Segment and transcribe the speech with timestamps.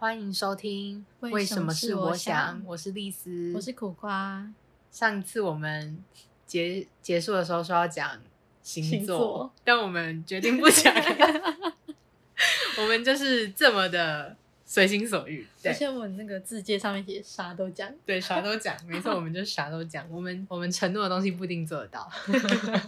[0.00, 1.04] 欢迎收听。
[1.20, 4.50] 为什么是我想我是丽丝，我是苦瓜。
[4.90, 6.02] 上次我们
[6.46, 8.18] 结结束的时候说要讲
[8.62, 10.90] 星座，星座但我们决定不讲。
[12.80, 14.34] 我们就是这么的
[14.64, 20.10] 随心所欲，对而且我们那个字界上面写啥都讲，对，啥都讲，没错，我们就啥都讲。
[20.10, 22.10] 我们我们承诺的东西不一定做得到。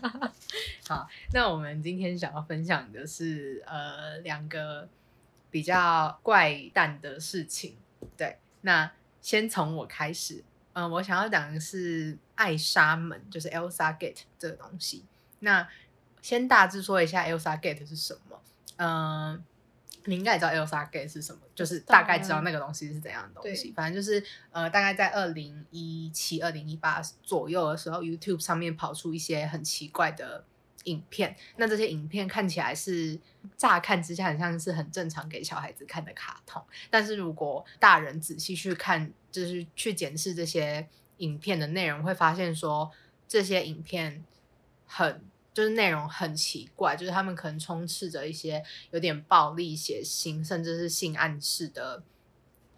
[0.88, 4.88] 好，那我们今天想要分享的是呃两个
[5.52, 7.76] 比较怪诞的事情。
[8.16, 10.42] 对，那先从我开始。
[10.72, 15.04] 嗯、我想要讲的是艾莎门，就是 Elsa Gate 这个东西。
[15.40, 15.68] 那
[16.22, 18.40] 先大致说一下 Elsa Gate 是什么。
[18.76, 19.44] 嗯、
[20.06, 23.70] 你应该也知道 Elsa Gate 是什么，就是大概知道那个东西是怎样的东西。
[23.72, 30.46] 反正就是呃，大概在二零一七、二零一八左右的时候，YouTube 上面跑出一些很奇怪的
[30.84, 31.36] 影片。
[31.56, 33.18] 那这些影片看起来是
[33.56, 40.88] 乍看之下很像是很正常给小孩子看的卡通，但是如果大人仔细去看，就是去检视这些
[41.18, 42.90] 影片的内容，会发现说
[43.26, 44.24] 这些影片
[44.86, 45.22] 很。
[45.54, 52.02] 就是内容很奇怪，就是他们可能充斥着一些有点暴力、血腥，甚至是性暗示的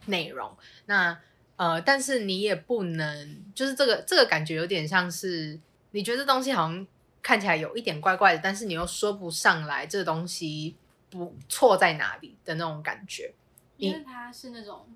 [0.06, 0.56] 内容。
[0.86, 1.16] 那
[1.54, 5.60] 呃，但是你也不能，就是这个这个感觉有点像是
[5.92, 6.84] 你觉得这东西好像
[7.24, 10.76] 看起来有一点怪怪的，但是你又说不上来这东西
[11.08, 13.32] 不错在哪里的那种感觉。
[13.78, 14.86] 因为它是那种，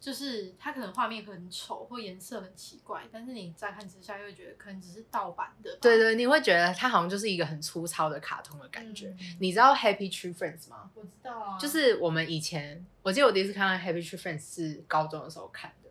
[0.00, 5.76] 就是它可能画面很丑或颜色很奇怪，但是你乍看之下又会觉得可能只是盗版的。
[5.80, 9.08] 对对，你会觉得它好像就是一个很粗糙的卡通的感觉。
[9.20, 10.90] 嗯你知道 Happy Tree Friends 吗？
[10.94, 15.90] 我知道啊，就是我们以前，我记得我第一次看到 Happy Tree Friends 是高中的时候看的，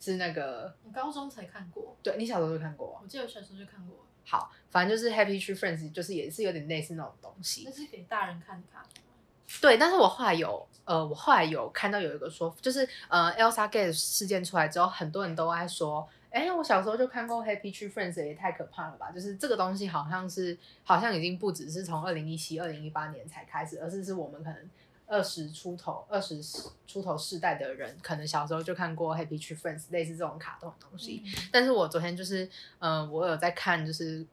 [0.00, 7.72] 是那个我高中才看过，对你小时候就看过我记得我小时候就看过，好，反正就是 Happy Tree Friends，就是也是有点类似那种东西那。
[7.72, 9.12] 是给大人看的卡通啊。
[9.60, 19.10] 对，但是我后来有呃，我后来有看到有一个说，就是呃，Elsa Gate 事件出来之后，很多人都在说，哎，我小时候就看过 Happy Tree Friends，也太可怕了吧！
[19.10, 24.70] 就是这个东西好像是好像已经不只是从二零一七、二零一八年才开始，而是是我们可能
[25.06, 26.40] 二十出头、二十
[26.86, 31.22] 出头世代的人，可能小时候就看过 Happy Tree Friends 类似这种卡通的东西。
[31.26, 32.48] 嗯但是我昨天就是，
[32.78, 34.26] 嗯、我有在看，就是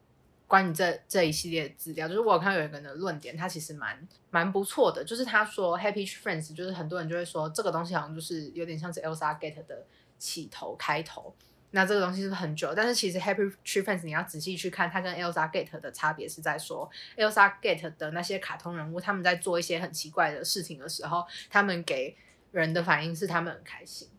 [0.48, 9.86] 关于这这一系列的资料，就是我有看到有一个人的论点，他其实蛮蛮不错的，就是他说 Happy Tree Friends，就是很多人就会说这个东西好像就是有点像是 Elsa Gate 的
[10.18, 11.34] 起头开头。
[11.72, 12.74] 那这个东西是很久？
[12.76, 22.16] 但是其实 Happy Tree Friends 你要仔细去看，它跟 Elsa Gate 的差别是在说，Elsa Gate 的那些卡通人物，他们在做一些很奇怪的事情的时候，他们给
[22.52, 24.10] 人的反应是他们很开心。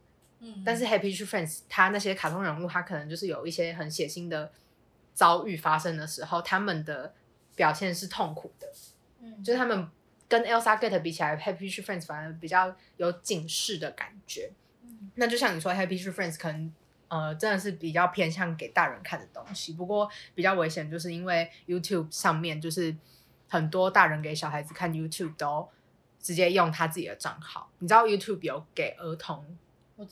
[0.41, 4.51] 嗯，但是 Happy Tree Friends，他那些卡通人物，他可能就是有一些很血腥的
[5.13, 7.15] 遭遇发生的时候，他们的
[7.55, 8.67] 表现是痛苦的，
[9.21, 9.89] 嗯就是他们
[10.27, 14.51] 跟 Elsa Gate 比起来，Happy Tree Friends 反而比较有警示的感觉。
[14.83, 16.73] 嗯那就像你说，Happy Tree Friends 可能
[17.13, 22.97] 呃真的是比较偏向给大人看的东西，不过比较危险，就是因为 YouTube 上面就是
[23.51, 25.69] 很多大人给小孩子看 YouTube 都
[26.19, 29.45] 直接用他自己的账号，你知道 YouTube 有给儿童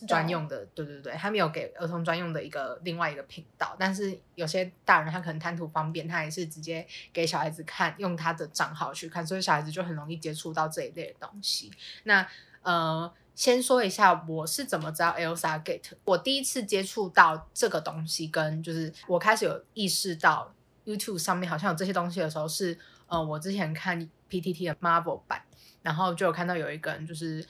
[0.07, 11.73] 专用的，对对对，他们有给儿童专用的一个另外一个频道，但是有些大人他可能贪图方便，他也是直接给小孩子看，用他的账号去看，所以小孩子就很容易接触到这一类的东西。
[12.05, 12.29] 那
[12.63, 20.53] 呃，先说一下我是怎么知道 Elsa Gate，我第一次接触到这个东西，跟就是我开始有意识到
[20.85, 23.99] YouTube 上面好像有这些东西的时候是，呃，我之前看
[24.29, 25.43] PTT 的 Marvel 版，
[25.81, 27.43] 然后就有看到有一个人就是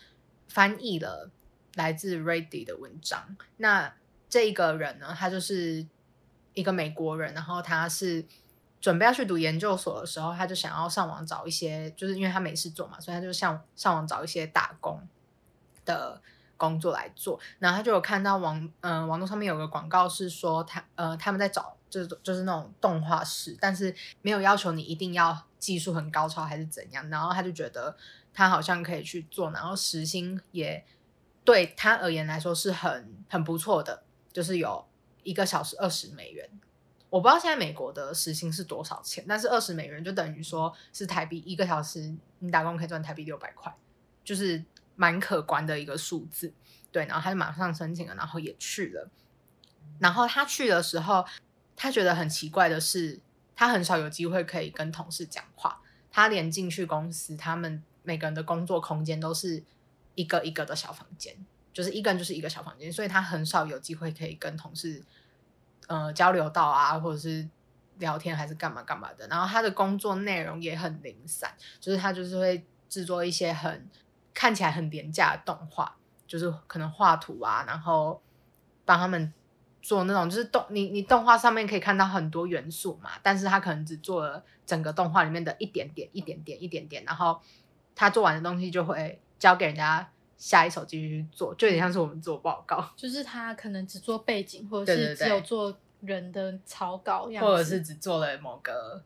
[0.46, 1.28] 翻译了
[1.74, 3.36] 来自 Ready 的文章。
[3.56, 3.92] 那
[4.28, 5.84] 这一个人呢，他就是
[6.54, 8.24] 一个美国人，然后他是
[8.80, 15.02] 准备要去读研究所的时候，他就想要上网找一些，就是因为他没事做嘛，所以他就上上网找一些打工
[15.90, 16.20] 的
[16.56, 17.38] 工作来做。
[17.58, 27.08] 然后他就有看到网嗯、网络上面有个广告是说他呃他们在找就是就是那种动画师，但是没有要求你一定要技术很高超还是怎样。
[27.10, 27.96] 然后他就觉得
[28.32, 30.84] 他好像可以去做，然后时薪也
[31.44, 34.86] 对他而言来说是很很不错的，就是有
[35.24, 36.48] 一个小时二十美元。
[37.08, 43.74] 我不知道现在美国的时薪是多少钱，但是二十美元就等于说是台币一个小时，你打工可以赚台币六百块，
[44.22, 44.64] 就是
[45.00, 46.52] 蛮可观的一个数字。
[46.92, 49.08] 对，然后他就马上申请了，然后也去了。
[49.98, 51.24] 然后他去的时候，
[51.74, 53.18] 他觉得很奇怪的是，
[53.56, 55.80] 他很少有机会可以跟同事讲话。
[56.10, 59.62] 他连进去公司，他们每个人的工作空间都是
[60.16, 61.34] 一个一个的小房间，
[61.72, 65.02] 就是一个人就是一个小房间，所以他很少有机会可以跟同事
[65.86, 67.48] 呃交流到啊，或者是
[67.98, 69.26] 聊天还是干嘛干嘛的。
[69.28, 73.88] 然后他的工作内容也很零散，就是他就是会制作一些很
[74.40, 75.94] 看起来很廉价的动画，
[76.26, 78.18] 就是可能画图啊，然后
[78.86, 79.30] 帮他们
[79.82, 87.38] 做那种就是动你你动画上面可以看到很多元素嘛，但是他可能只做了整个动画里面的一点点、一点点、一点点，然后
[87.94, 99.04] 他做完的东西就会交给人家下一手继续去做，就有点像是我们做报告，就是他可能只做背景，或者是只有做人的草稿样子，或者是只做了某个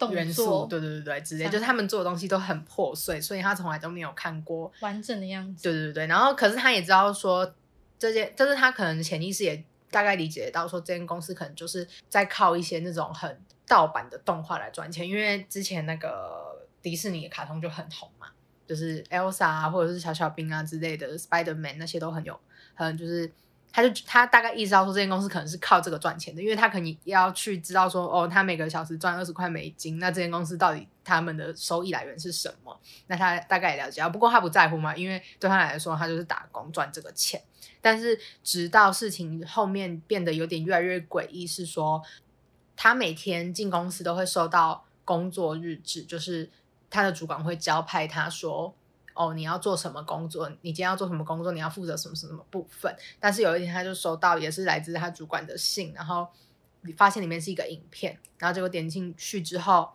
[0.00, 5.62] 动元素，对对对对，之类，就是他们做的东西都很破碎，所以他从来都没有看过完整的样子。
[5.62, 7.54] 对对对，然后可是他也知道说
[7.98, 13.38] 这些，但是他可能潜意识也大概理解到说这间公司可能就是在靠一些那种很
[13.68, 18.26] 盗版的动画来赚钱，因为之前那个迪士尼的卡通就很红嘛，
[18.66, 22.40] 就是 Elsa 啊，或者是小小兵啊之类的，Spider Man 那些都很有，
[22.74, 23.30] 很就是。
[23.72, 32.76] 他就他大概意识到说这间公司可能是靠这个赚钱的，因为他可能要去知道说哦，他每个小时赚二十块美金，那这间公司到底他们的收益来源是什么？
[33.06, 37.40] 那他大概也了解啊，不过他不在乎嘛，因为对他来说，他就是打工赚这个钱。
[37.80, 42.02] 但是直到事情后面变得有点越来越诡异，是说
[42.76, 46.50] 他每天进公司都会收到工作日志，就是
[46.90, 48.74] 他的主管会交派他说。
[49.14, 50.48] 哦，你要做什么工作？
[50.62, 51.52] 你今天要做什么工作？
[51.52, 52.94] 你要负责什么什么部分？
[53.18, 56.28] 但是有一天，他就收到也是来自他主管的信，然后
[56.96, 59.90] 发现里面是一个影片，然后结果点进去之后，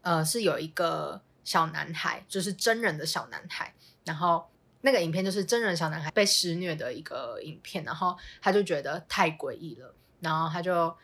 [0.00, 3.74] 呃，是有一个小男孩，就是真人的小男孩，
[4.04, 4.50] 然后
[4.80, 10.94] 那个影片就是真人小男孩被施虐的一个影片，然后他就觉得太诡异了，然后他就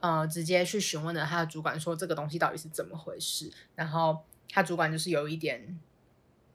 [0.00, 5.78] 呃直接去询问了他的主管说这个东西到底是怎么回事，然后他主管就是有一点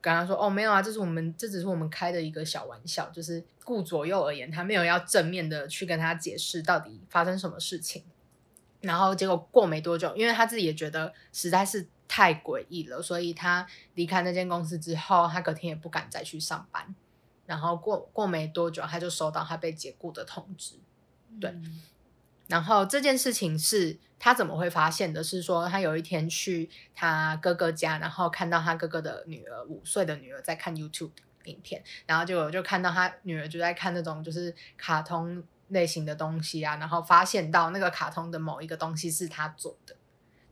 [0.05, 8.03] 跟他说哦没有啊，这是我们这只是我们开的一个小玩笑，就是顾左右而言，他没有要正面的去跟他解释到底发生什么事情。
[8.81, 13.65] 然后结果过没多久，因为他自己也觉得实在是太诡异了，所以他
[13.95, 16.93] 离开那间公司之后，他隔天也不敢再去上班。
[17.47, 20.75] 然后过过没多久，他就收到他被解雇的通知。
[21.41, 21.51] 对
[22.47, 25.23] 然后这件事情是他怎么会发现的？
[25.23, 31.11] 是说他有一天去他哥哥家，然后看到他哥哥的女儿五岁的女儿在看 YouTube
[31.45, 39.95] 影片，然后就就看到他女儿就在看那种就是卡通类型的东西啊，然后发现到那个卡通的某一个东西是他做的。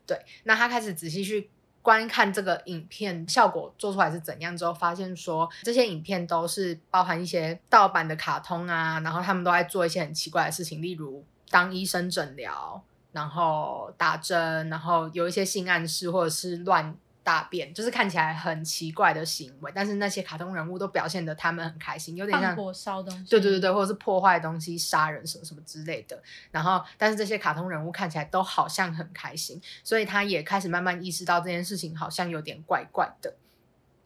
[0.05, 1.49] 对，那他开始仔细去
[1.81, 12.81] 观看这个影片效果做出来是怎样之后，发现说这些影片都是包含一些盗版的卡通啊，然后他们都在做一些很奇怪的事情，例如当医生诊疗，
[13.11, 26.21] 然后打针，然后有一些性暗示或者是乱大便，就是看起来很奇怪的行为，但是那些卡通人物都表现的他们很开心，有点像火烧东西，对对对对，或者是破坏东西、杀人什么什么之类的。
[26.51, 33.33] 然后，但是这些卡通人物看起来都好像很开心，所以他也开始慢慢意识到这件事情好像有点怪怪的，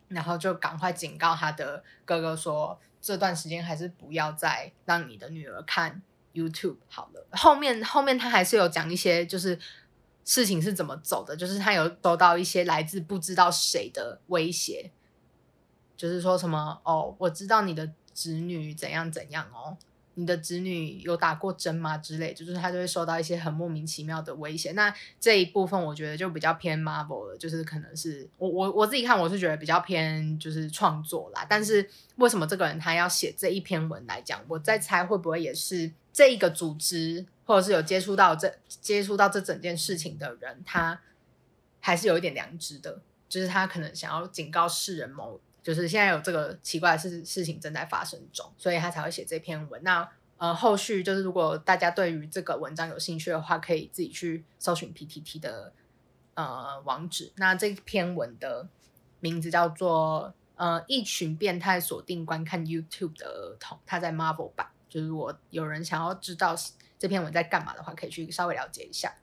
[0.10, 6.04] 然后就赶快警告他的哥哥说，这段时间还是不要再让你的女儿看
[6.38, 7.26] YouTube 好了。
[7.32, 9.58] 后面后面他还是有讲一些就是。
[10.30, 11.34] 事情是怎么走的？
[11.34, 14.92] 就是他有收到一些来自不知道谁的威胁，
[15.96, 19.78] 就是说什么哦，我知道你的侄女怎样怎样哦，
[20.16, 24.74] 你的侄女有打过针吗之类，就是他就会收到一些很莫名其妙的威胁。
[24.74, 31.46] 那这一部分我觉得就比较偏 Marvel 了，就是可能是我我我自己看我是觉得比较偏就是创作啦。
[31.50, 34.44] 但是为什么这个人他要写这一篇文来讲？
[34.50, 41.00] 我在猜会不会也是这一个组织，或者是有接触到这接触到这整件事情的人，他
[41.80, 45.40] 还是有一点良知的，就是他可能想要警告世人某。
[45.62, 49.80] 就是现在有这个奇怪的事事情正在发生中，所以他才会写这篇文。
[49.84, 55.72] 那呃，后续就是如果大家对于这个文章有兴趣的话，可以自己去搜寻 PTT 的
[56.34, 57.32] 呃网址。
[57.36, 58.68] 那这篇文的
[59.20, 64.68] 名字叫做呃一群变态锁定观看 YouTube 的儿童，他在 Marvel 版。
[64.90, 66.56] 就是如果有人想要知道
[66.98, 69.14] 这篇文在干嘛的话，可以去稍微了解一下。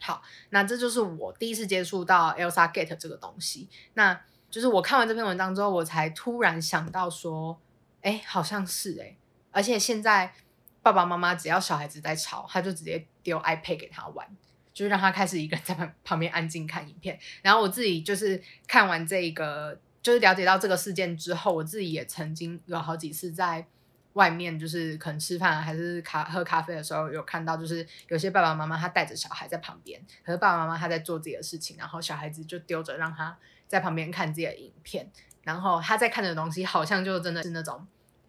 [0.00, 3.68] 好，那这就是我第一次接触到 Elsa Gate 这个东西。
[3.94, 7.58] 那就是我看完这篇文章之后，我才突然想到说，
[8.02, 9.16] 哎，好像是哎，
[9.50, 10.34] 而且现在
[10.82, 14.28] 爸爸妈妈只要小孩子在吵，他就直接丢 iPad 给他玩，
[14.74, 17.18] 就是让他开始一个人在旁旁边安静看影片。
[17.40, 23.66] 然后我自己就是看完这个，就是了解到这个事件之后，我自己也曾经有好几次在
[24.14, 33.36] 外面，就是可能吃饭还是咖喝咖啡的时候，有看到就是有些爸爸妈妈他带着小孩在旁边，可是爸爸妈妈他在做自己的事情，然后小孩子就丢着让他。
[33.66, 35.10] 在旁边看自己的影片，
[35.42, 37.84] 然后他在看的东西好像就真的是那种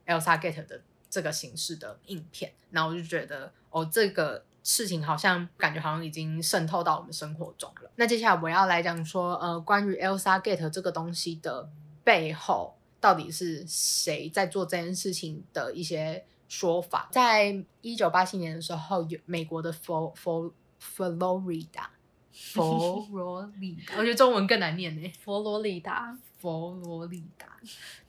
[0.08, 7.92] Elsa Gate 的这个形式的影片，然后我就觉得哦，这个事情好像感觉好像已经渗透到我们生活中了。
[7.98, 11.70] 那接下来我要来讲说，呃，关于 Elsa Gate 这个东西的
[12.04, 12.75] 背后
[13.06, 17.08] 到底是谁在做这件事情的一些说法。
[17.12, 21.92] 在一九八七年的时候，有美国的佛佛佛罗里达，
[22.34, 25.14] 佛罗里达， 我觉得中文更难念呢。
[25.24, 27.46] 佛罗里达，佛罗里达，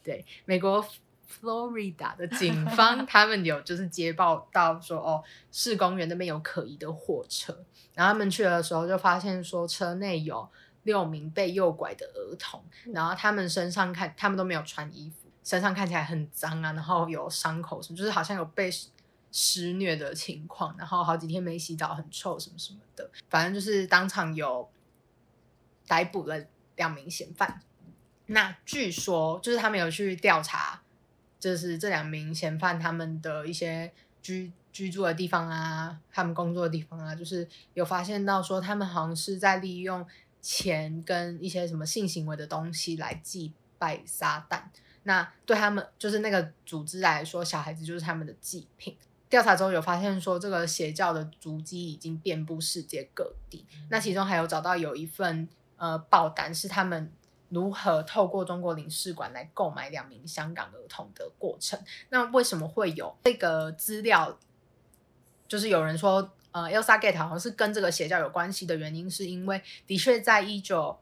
[0.03, 0.83] 对，美国
[1.29, 5.23] Florida 的警方， 他们有就是接报到说，哦，
[5.53, 7.53] 市公园那边有可疑的货车，
[7.93, 10.49] 然后他们去的时候就发现说，车内有
[10.87, 12.64] 六名被诱拐的儿童，
[12.95, 18.71] 然后他们身上看，他们都没有穿衣服，身上看起来很脏啊，然后有伤口什么，就是好像有被
[19.33, 24.71] 施虐的情况，然后好几天没洗澡，很臭什么什么的，反正就是当场有
[25.87, 26.43] 逮捕了
[26.76, 27.61] 两名嫌犯。
[28.26, 30.81] 那据说就是他们有去调查，
[31.38, 40.07] 就是这两名嫌犯他们的一些居居住的地方啊，他们工作的地方啊，就是有发现到说他们好像是在利用
[40.47, 44.62] 钱跟一些什么性行为的东西来祭拜撒旦。
[45.03, 48.97] 那对他们就是那个组织来说，小孩子就是他们的祭品。
[49.29, 53.67] 调查中有发现说，这个邪教的足迹已经遍布世界各地。
[53.91, 57.11] 那其中还有找到有一份呃报单是他们。
[57.49, 61.79] 如何透过中国领事馆来购买两名香港儿童的过程？
[62.09, 64.37] 那为什么会有这个资料？
[65.47, 70.98] 就是有人说，呃，Elsa Gate 好像是跟这个邪教有关系的原因，是因为的确在一九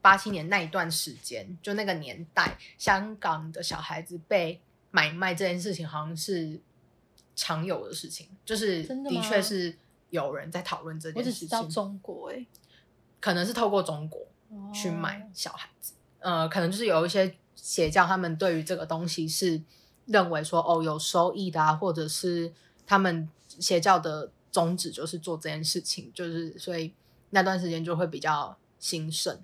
[0.00, 4.60] 八七年那一段时间，就那个年代，香港的小孩子被
[4.90, 6.60] 买卖这件事情，好像是
[7.36, 9.76] 常有的事情，就是的确是
[10.10, 11.32] 有人在讨论这件事情。
[11.32, 12.44] 我只知道中国，哎，
[13.20, 14.26] 可能是透过中国。
[14.70, 19.58] 去买小孩子，呃，可能就是有一些邪教，他们对于这个东西是
[20.04, 22.52] 认为说，哦，有收益的啊，或者是
[22.86, 26.92] 他们邪教的宗旨就是做这件事情，就是所以
[27.30, 29.40] 那段时间就会比较兴盛。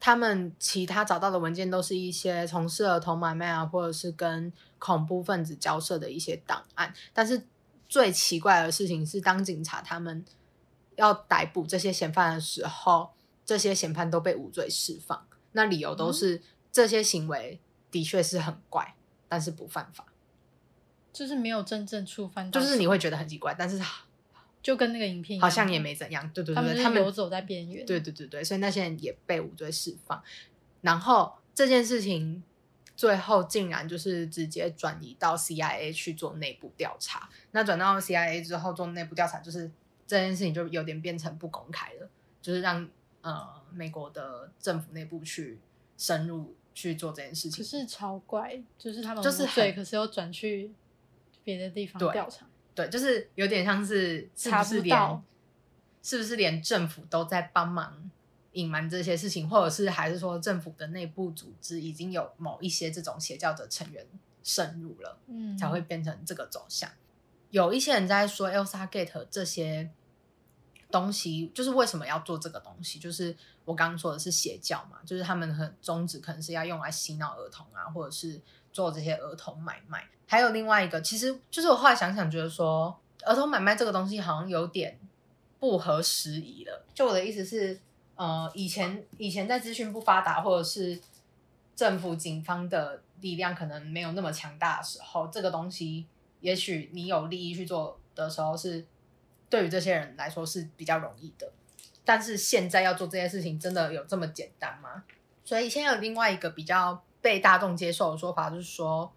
[0.00, 6.94] 他们其他找到的文件都是一些从事儿童买卖啊，或者是跟恐怖分子交涉的一些档案。
[7.12, 7.46] 但是
[7.88, 10.24] 最奇怪的事情是，当警察他们
[10.96, 13.10] 要逮捕这些嫌犯的时候。
[13.46, 16.40] 这些嫌犯都被无罪释放，那理由都是
[16.72, 18.94] 这些行为的确是很怪，
[19.28, 20.06] 但是不犯法，
[21.12, 22.50] 就是没有真正触犯。
[22.50, 23.78] 就是你会觉得很奇怪，但是
[24.64, 26.28] 就跟那个影片好像也没怎样。
[26.34, 27.86] 对对对，他们游走在边缘。
[27.86, 30.20] 对对对对，所以那些人也被无罪释放。
[30.80, 32.42] 然后这件事情
[32.96, 37.28] 最后竟然就是直接转移到 CIA 去做内部调查。
[37.52, 39.70] 那转到 CIA 之后做内部调查，就是
[40.04, 42.10] 这件事情就有点变成不公开了，
[42.42, 42.88] 就是让。
[43.24, 43.42] 呃，
[43.72, 45.58] 美国的政府内部去
[45.96, 50.70] 深入去做这件事情，可是超怪，就是他们就是对，可是又转去
[51.42, 55.22] 别的地方调查，对，就是有点像是是不是连
[56.02, 58.10] 是不是连政府都在帮忙
[58.52, 64.06] 隐瞒这些事情，或者是还是说政府的内部组织已经有某一些这种邪教的成员
[64.42, 66.90] 渗入了，嗯，才会变成这个走向。
[67.50, 69.90] 有一些人在说 Elsa Gate 这些。
[70.90, 73.00] 东西就是为什么要做这个东西？
[73.00, 78.40] 就是我刚刚说的是邪教嘛，就是他们很宗旨可能是要用来洗脑儿童啊，或者是
[78.74, 80.06] 做这些儿童买卖。
[80.26, 84.98] 还有另外一个，其实就是我后来想想，觉得说儿童买卖这个东西好像有点
[85.58, 86.84] 不合时宜了。
[86.92, 87.80] 就我的意思是，
[88.16, 91.00] 呃，以前以前在资讯不发达，或者是
[91.74, 96.04] 政府警方的力量可能没有那么强大的时候，这个东西
[96.40, 98.84] 也许你有利益去做的时候是。
[99.50, 101.48] 对于这些人来说是比较容易的，
[102.04, 105.04] 但是现在要做这件事情，真的有这么简单吗？
[105.44, 109.10] 所以现在有另外一个比较被大众接受的说法，就是说，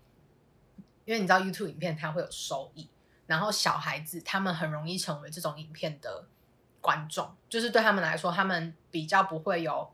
[1.04, 2.90] 因为你知道 YouTube 影片它会有收益，
[3.26, 6.26] 然后小孩子他们很容易成为这种影片的
[6.80, 9.92] 观众，就是对他们来说，他们比较不会有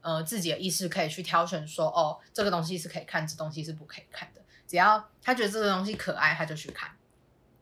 [0.00, 4.40] 呃自己的意识可以去挑选说，哦，这个东西是可以看，这东西是不可以看的。
[4.66, 6.90] 只要他觉得这个东西可爱，他就去看。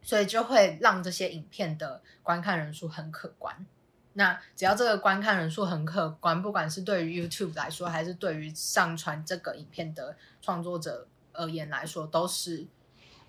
[0.00, 3.66] 所以就会让这些影片的观看人数很可观。
[4.14, 12.66] 那只要这个观看人数很可观，不管是对于 YouTube 来说，还是对于上传这个影片的创作者而言来说，都是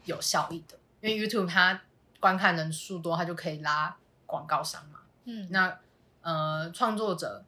[0.06, 0.78] 有效益的。
[1.02, 1.82] 因为 YouTube 它
[2.20, 5.00] 观看人数多，它就可以拉广告商嘛。
[5.26, 5.80] 嗯，那
[6.22, 7.44] 呃，创作者。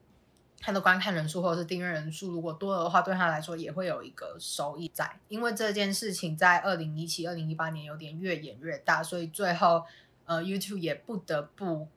[0.58, 5.20] 他的观看人数或者是订阅人数如果多的话，对他来说也会有一个收益在。
[5.27, 9.86] 因为这件事情在二零一七、二零一八年有点越演越大，所以最后
[10.25, 11.88] 呃，YouTube 也不得不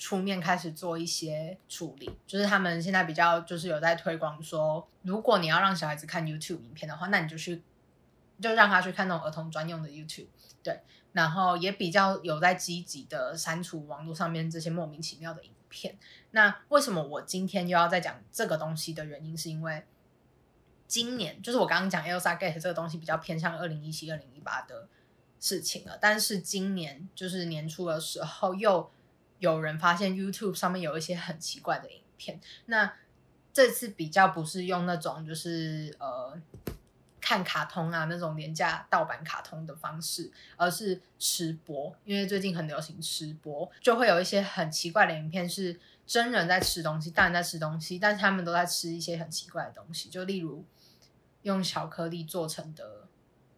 [0.00, 2.10] 出面开始做一些处理。
[2.26, 7.62] 就是他们现在比较就是有在推广说，如果你要让小孩子看 YouTube 影片的话，那你就去
[8.40, 10.26] 就让他去看那种儿童专用的 YouTube。
[10.64, 10.80] 对，
[11.12, 15.50] 然后也比较有在积极的删除网络上面这些莫名其妙的影。
[15.72, 15.96] 片，
[16.32, 19.84] 那为什么我今天又要再讲这个东西的原因，是因为
[20.88, 24.88] 今年就是我刚刚讲 Elsa Gate 这个东西比较偏向二零一七、二零一八的
[25.38, 28.90] 事情了，但是今年就是年初的时候，又
[29.40, 32.40] 有人发现 YouTube 上面有一些很奇怪的影片。
[32.66, 32.94] 那
[33.52, 36.40] 这次比较不是用那种就是呃
[37.20, 45.80] 看卡通啊那种廉价盗版卡通的方式，而是吃播，因为最近很流行吃播，就会有一些很奇怪的影片是。
[46.06, 50.64] 真人在吃东西，大人在吃东西，但是他们都在吃一些很奇怪的东西，就例如
[51.42, 53.06] 用巧克力做成的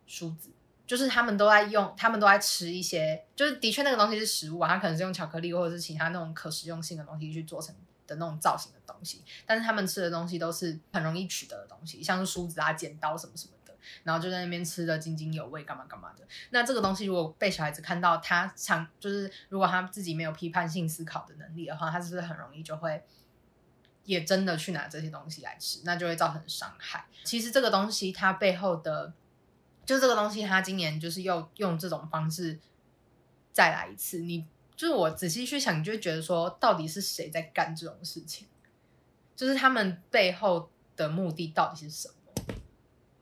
[0.06, 0.50] 梳子，
[0.86, 7.74] 就是他们都在用，他们都在吃一些，就是的确那个东西是食物啊，它可能是用巧克力或者是其他那种可食用性的东西去做成
[8.06, 13.72] 的那种造型的东西，但是他们吃的东西都是很容易取得的东西，像是梳子啊、剪刀什么什么的。
[14.04, 16.24] 然后就在那边吃的津津有味，干嘛干嘛的。
[16.50, 23.02] 那这个东西如果被小孩子看到，他想就是如果他自己没有批判性思考的能力的话，他是不是很容易就会
[24.04, 25.80] 也真的去拿这些东西来吃？
[25.84, 27.06] 那就会造成伤害。
[27.24, 29.12] 其实这个东西它背后的，
[29.84, 32.58] 就这个东西，他今年就是又用这种方式
[33.52, 34.20] 再来一次。
[34.20, 34.46] 你
[34.76, 38.46] 就是我仔细去想，你就觉得说，到底是谁在干这种事情？
[39.34, 42.54] 就是他们背后的目的到底是什么？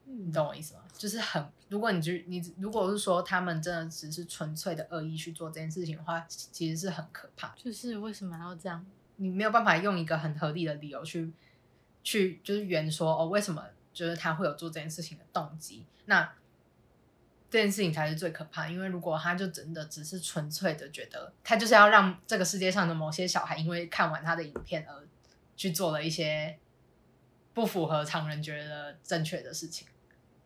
[0.04, 0.80] 你懂我意思吗？
[0.96, 7.54] 就是很，如果你就你如果是说他们真的只是纯粹的恶意去做这件事情的话，其实是很可怕。
[7.56, 8.84] 就是为什么要这样？
[9.16, 11.32] 你没有办法用一个很合理的理由去
[12.02, 13.64] 去就是圆说哦，为什么
[13.94, 15.86] 就是他会有做这件事情的动机？
[16.06, 16.30] 那
[17.50, 18.68] 这件事情才是最可怕。
[18.68, 25.06] 因为如果他就真的只是纯粹的觉得他就是要让这个世界上的某些小孩因为看完他的影片而
[25.56, 26.56] 去做了一些
[27.52, 29.86] 不符合常人觉得正确的事情。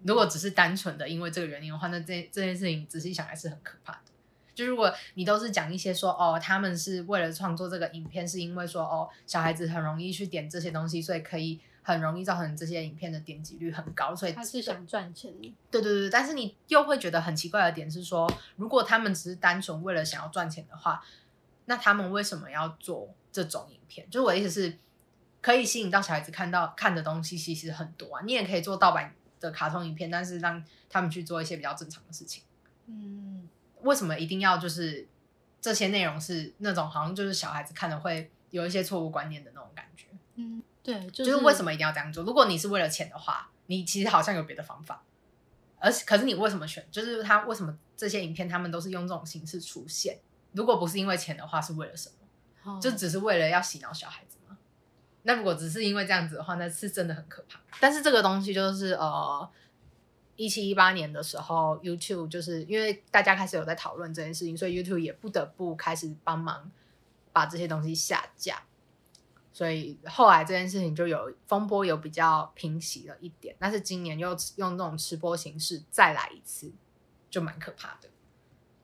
[0.03, 4.01] 如果只是单纯的因为这个原因的话，那这这件事情仔细想还是很可怕的。
[4.55, 15.33] 就如果你都是讲一些说哦，他们是为了创作这个影片，是因为说哦，小孩子很容易去点这些东西，所以可以很容易造成这些影片的点击率很高，所以他是想赚钱。
[15.71, 21.01] 对对对，但是你又会觉得很奇怪的点是说，如果他们只是单纯为了想要赚钱的话，
[21.67, 24.11] 那他们为什么要做这种影片？
[24.11, 24.77] 就是我的意思是，
[25.41, 29.15] 可以吸引到小孩子看到看的东西其实很多啊，你也可以做盗版。
[29.41, 32.43] 的卡通影片，但是让他们去做一些比较正常的事情。
[32.87, 33.47] 嗯，
[33.83, 35.07] 为什么一定要就是
[35.61, 40.07] 这些内容是那种好像就是小孩子看了会有一些错误观念的那种感觉？
[40.37, 42.23] 嗯，对，就是为什么一定要这样做？
[42.23, 45.03] 如果你是为了钱的话，你其实好像有别的方法。
[45.79, 46.87] 而可是你为什么选？
[46.91, 50.19] 就是他为什么这些影片他们都是用这种形式出现？
[50.53, 52.11] 如果不是因为钱的话，是为了什
[52.65, 52.81] 么？
[52.81, 54.57] 就只是为了要洗脑小孩子吗。
[55.23, 57.59] 那如果只是因为这样子的话，那是真的很可怕。
[57.81, 59.51] 但是这个东西就是呃，
[60.37, 66.71] 一七一八年的时候，YouTube 就是因为大家开始有在讨论这件事情，所以 YouTube 也不得不开始帮忙
[67.33, 68.63] 把这些东西下架。
[69.55, 73.57] 所以后来这件事情就有风波，有比较平息了一点。
[73.59, 76.71] 但是今年又用这种吃播形式再来一次，
[77.31, 78.11] 就蛮可怕的。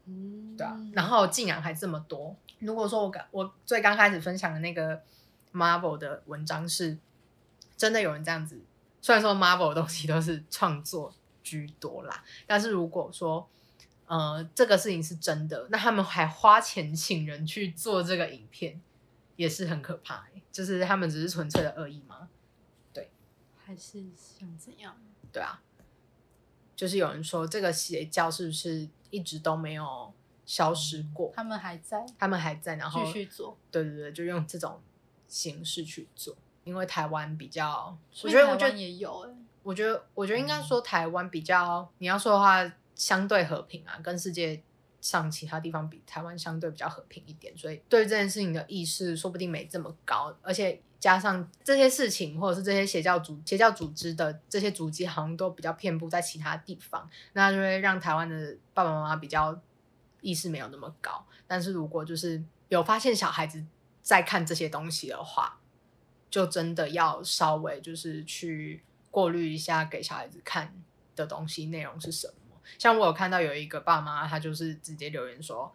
[0.07, 0.81] 嗯，对啊。
[0.95, 2.35] 然后竟然还这么多。
[2.61, 5.03] 如果说我刚我最刚开始分享的那个。
[5.53, 6.97] Marvel 的文章是
[7.77, 8.61] 真的有人这样子，
[9.03, 13.49] 虽然说 Marvel 的东西都是创作居多啦，但是如果说
[14.07, 18.81] 呃这个事情是真的，那他们还花钱请人去做这个影片，
[19.41, 20.27] 也是很可怕。
[20.53, 22.29] 就是他们只是纯粹的恶意吗？
[22.93, 23.11] 对，
[23.57, 24.97] 还是想怎样？
[25.33, 25.63] 对啊，
[26.77, 30.13] 就是有人说这个邪教是不是一直都没有
[30.45, 31.33] 消失过？
[31.35, 33.57] 他们还在，他们还在，然后继续做。
[33.71, 34.81] 对对对，就用这种。
[35.33, 39.31] 形式去做，因为台湾比较，我觉得我觉得也有哎，
[39.63, 44.61] 我觉得我觉得应该说台湾比较，你要说的话相对和平啊，跟世界
[45.01, 59.61] 上其他地方比，台湾相对比较和平一点，所以对这件事情的意识说不定没这么高，而且加上这些事情或者是这些邪教组邪教组织的这些足迹，好像都比较遍布在其他地方，那就会让台湾的爸爸妈妈比较
[60.21, 61.27] 意识没有那么高。
[61.47, 63.65] 但是如果就是有发现小孩子。
[64.03, 65.61] 在看这些东西的话，
[66.31, 70.75] 就真的要稍微就是去过滤一下给小孩子看
[71.15, 72.35] 的东西内容是什么。
[72.79, 75.75] 像我有看到有一个爸妈，他就是直接留言说：“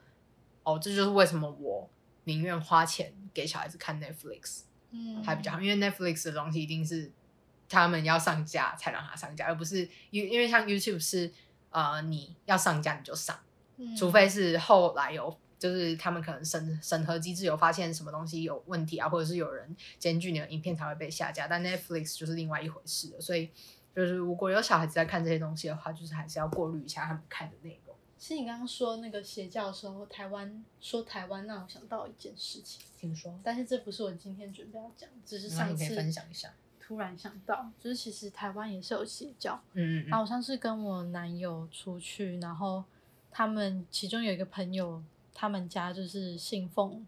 [0.64, 1.90] 哦，这就是为什么我
[2.26, 7.12] 宁愿花钱给小孩子看 Netflix，嗯，还比较好，因为 Netflix 的东西一定是
[7.70, 11.32] 他们要上架才让他上架，而不是因因为像 YouTube 是
[11.70, 13.40] 呃你要上架你就上，
[13.98, 21.48] 除非是后来有。”就是他们可能审审核机制有发现什么东西有问题啊，或者是有人检举你的影片才会被下架。
[21.48, 23.22] 但 Netflix 就是另外一回事了。
[23.22, 23.50] 所以
[23.96, 27.96] 就是如果有小孩子在看这些东西的话，就是还是要过滤一下他们看的内容。
[28.18, 32.82] 其实你刚刚说那个邪教的时候，台湾说台湾，让我想到一件事情。
[32.98, 36.54] 听说，但是这不是我今天准备要讲，只是上次分享一下。
[36.80, 39.60] 突然想到，就是其实台湾也是有邪教。
[39.74, 42.84] 嗯嗯然后我上次跟我男友出去，然后
[43.32, 45.04] 他们其中有一个朋友，
[45.34, 47.06] 他们家就是信奉，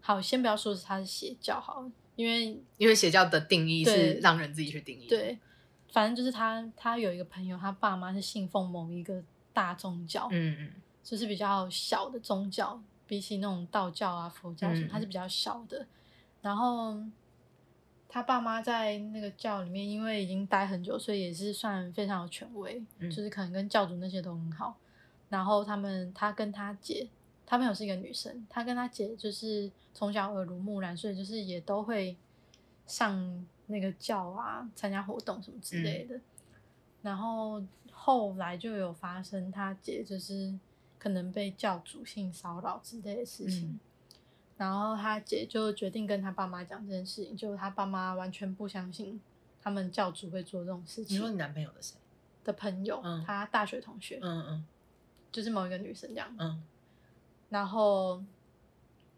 [0.00, 5.38] 好，先不要说是他是邪教好了，因为因为邪教的定义是让人自己去定义。，对，
[5.92, 9.22] 反正就是他他有一个朋友，他爸妈是信奉某一个
[9.52, 10.72] 大宗教，嗯嗯
[11.02, 15.86] 就是比较小的宗教，比起那种道教啊、佛教什么，嗯它是比较小的。
[16.42, 16.96] 然后
[18.08, 24.76] 他爸妈在那个教里面，因为已经待很久，所以也是算非常有权威，嗯就是可能跟教主那些都很好。
[25.28, 27.08] 然后他们，他跟他姐，
[27.46, 32.16] 他朋友是一个女生，他跟他姐就是从小耳濡目染，所以就是也都会
[32.86, 36.20] 上那个教啊，参加活动什么之类的。
[37.02, 40.54] 然后后来就有发生他姐就是
[40.98, 43.80] 可能被教主性骚扰之类的事情，嗯
[44.58, 49.18] 然后他姐就决定跟他爸妈讲这件事情，就他爸妈完全不相信
[49.62, 51.96] 他们教主会做这种事情你说你男朋友的谁？
[52.44, 54.66] 的朋友，嗯他大学同学，嗯嗯
[55.32, 56.62] 就是某一个女生这样，嗯
[57.48, 58.22] 然后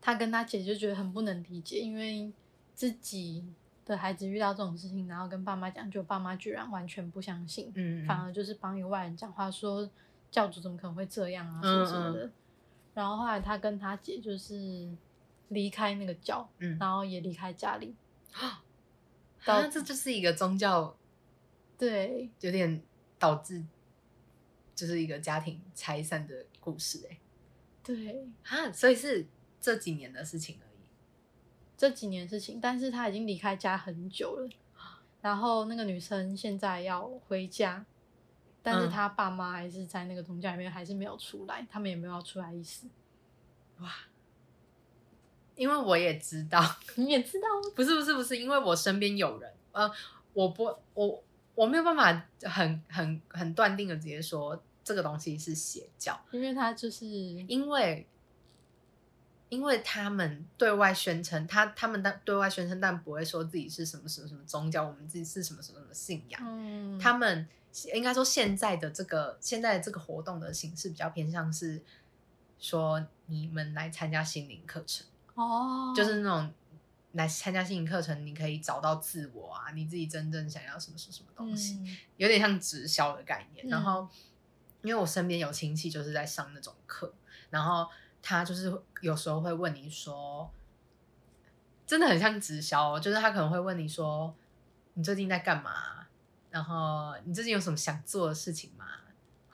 [0.01, 2.33] 他跟他姐就觉得很不能理解，因为
[2.75, 3.45] 自己
[3.93, 9.89] 的孩子遇到这种事情，然后跟爸妈讲，就爸妈居然完全不相信，嗯，反而就是帮一个外人讲话，说
[10.31, 12.31] 教主怎么可能会这样啊，什么什么的。
[12.95, 14.91] 然后后来他跟他姐就是
[15.49, 17.95] 离开那个教，嗯然后也离开家里。
[18.33, 18.63] 啊，
[19.47, 20.97] 那这就是一个宗教
[21.79, 22.83] 对，有点
[23.19, 23.63] 导致
[24.75, 27.19] 就是一个家庭拆散的故事哎、
[27.83, 29.27] 对，啊，所以是
[29.61, 30.72] 这几年的事情而已。
[31.83, 34.49] 这几年的事情，但是他已经离开家很久了。
[35.21, 37.85] 然后那个女生现在要回家，
[38.63, 42.87] 但是嗯她爸妈还是在那个宗教里面，还是没有出来，他们也没有要出来意思。
[43.81, 43.91] 哇，
[45.57, 46.63] 因为我也知道，
[46.95, 49.91] 你也知道，不是不是不是，因为我身边有人，呃，
[50.35, 51.21] 我不我
[51.57, 58.07] 我没有办法很很很断定的直接说这个东西是邪教，因为他就是因为
[59.53, 66.41] 因为他们对外宣称，他他们但对外宣称，但不会说自己是什么什么什么宗教，我们自己是什么什么什么信仰。
[66.43, 67.47] 嗯，他们
[67.93, 71.83] 应该说现在的这个现在的这个活动的形式比较偏向是
[72.59, 76.51] 说你们来参加心灵课程，哦，就是那种
[77.13, 81.75] 来参加心灵课程，你可以找到自我啊，你自己真正想要什么什么什么东西。
[81.75, 83.67] 嗯有点像直销的概念。
[83.67, 84.09] 嗯然后，
[84.81, 87.13] 因为我身边有亲戚就是在上那种课，
[87.51, 87.87] 然后
[88.23, 90.51] 他就是有时候会问你说，
[91.87, 94.35] 真的很像直销、哦，就是他可能会问你说，
[94.95, 96.07] 你最近在干嘛？
[96.51, 98.87] 然后你最近有什么想做的事情吗？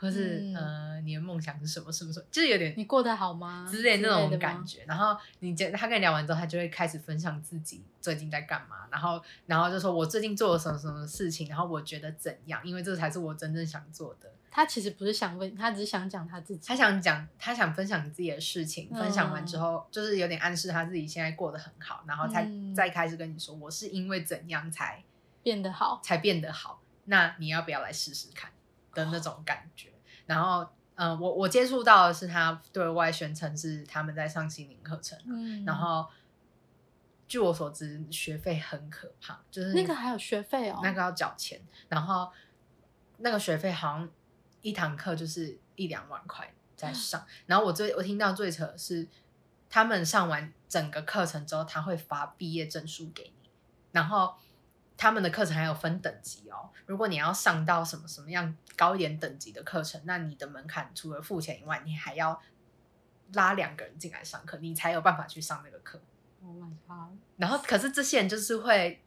[0.00, 1.90] 或是、嗯呃，你的梦想是什么？
[1.90, 2.26] 什么什么？
[2.30, 3.66] 就是有点你过得好吗？
[3.68, 4.84] 之类那种的感觉。
[4.86, 14.30] 然后你觉他跟你聊完之后，他就会开始分享自己最近在干嘛，然后然后就说我最近做了什么什么事情，然后我觉得怎样，因为这才是我真正想做的。
[14.50, 16.66] 他其实不是想问，他只是想讲他自己。
[16.66, 22.74] 他想讲，他想分享自己的事情，嗯分享完之后，就是有点暗示他自己现在过得很好，然后才、嗯。
[22.74, 25.02] 再开始跟你说，我是因为怎样才
[25.42, 28.50] 变得好，才变得好，那你要不要来试试看？
[28.94, 29.90] 的那种感觉。
[30.26, 35.64] 然后，呃，我我接触到的是他对外宣称是他们在上心灵课程，嗯。
[35.64, 36.06] 然后
[37.28, 42.32] 据我所知，学费很可怕，就是那个还有学费哦，那个要缴钱，然后
[43.18, 44.08] 那个学费好像
[44.62, 47.24] 一堂课就是一两万块在上。
[47.46, 49.06] 然后我最我听到最扯的是，
[49.70, 53.50] 他们上完整个课程之后，他会发毕业证书给你，
[53.92, 54.34] 然后
[54.96, 56.70] 他们的课程还有分等级哦。
[56.86, 62.40] 如果你要上到什么什么样高一点等级的课程，那你的门槛除了付钱以外，你还要
[63.34, 66.00] 拉两个人进来上课，你才有办法去上那个课。
[66.42, 67.18] Oh my god！
[67.36, 69.02] 然后，可是这些人就是会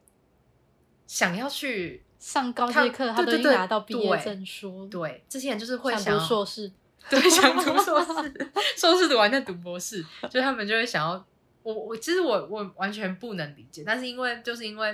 [1.08, 6.72] 想要去上高他阶课，他都已经对对对拿到毕业证书，，对，这些人就是会想想读硕士，
[7.10, 11.26] 对，想读硕士，硕士读完再读博士，就他们就会想要
[11.64, 14.92] 我我其实我我完全不能理解，但是因为就是因为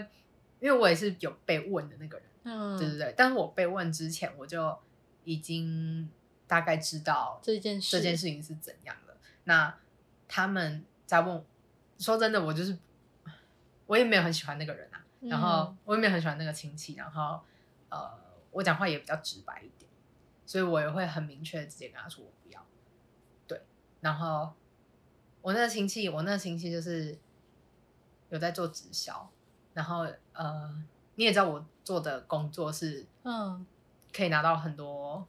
[0.62, 4.74] 因为我也是有被问的那个人，嗯，对对对，但是我被问之前我就
[5.26, 6.10] 已经
[6.48, 9.18] 大概知道这件事，这件事情是怎样的。
[9.44, 9.76] 那
[10.30, 11.44] 他们在问，
[12.00, 12.78] 说真的，我就是
[13.86, 17.40] 我也没有很喜欢那个人啊，嗯，然后我也没有很喜欢那个亲戚，然后
[17.90, 18.12] 呃，
[18.52, 19.90] 我讲话也比较直白一点，
[20.46, 22.66] 所以我也会很明确的直接跟他说我不要。
[23.48, 23.62] 对，
[24.02, 24.54] 然后
[25.42, 27.18] 我那个亲戚，我那个亲戚就是
[28.30, 29.30] 有在做直销，
[29.74, 30.84] 然后呃，
[31.16, 33.66] 你也知道我做的工作是嗯，
[34.14, 35.28] 可以拿到很多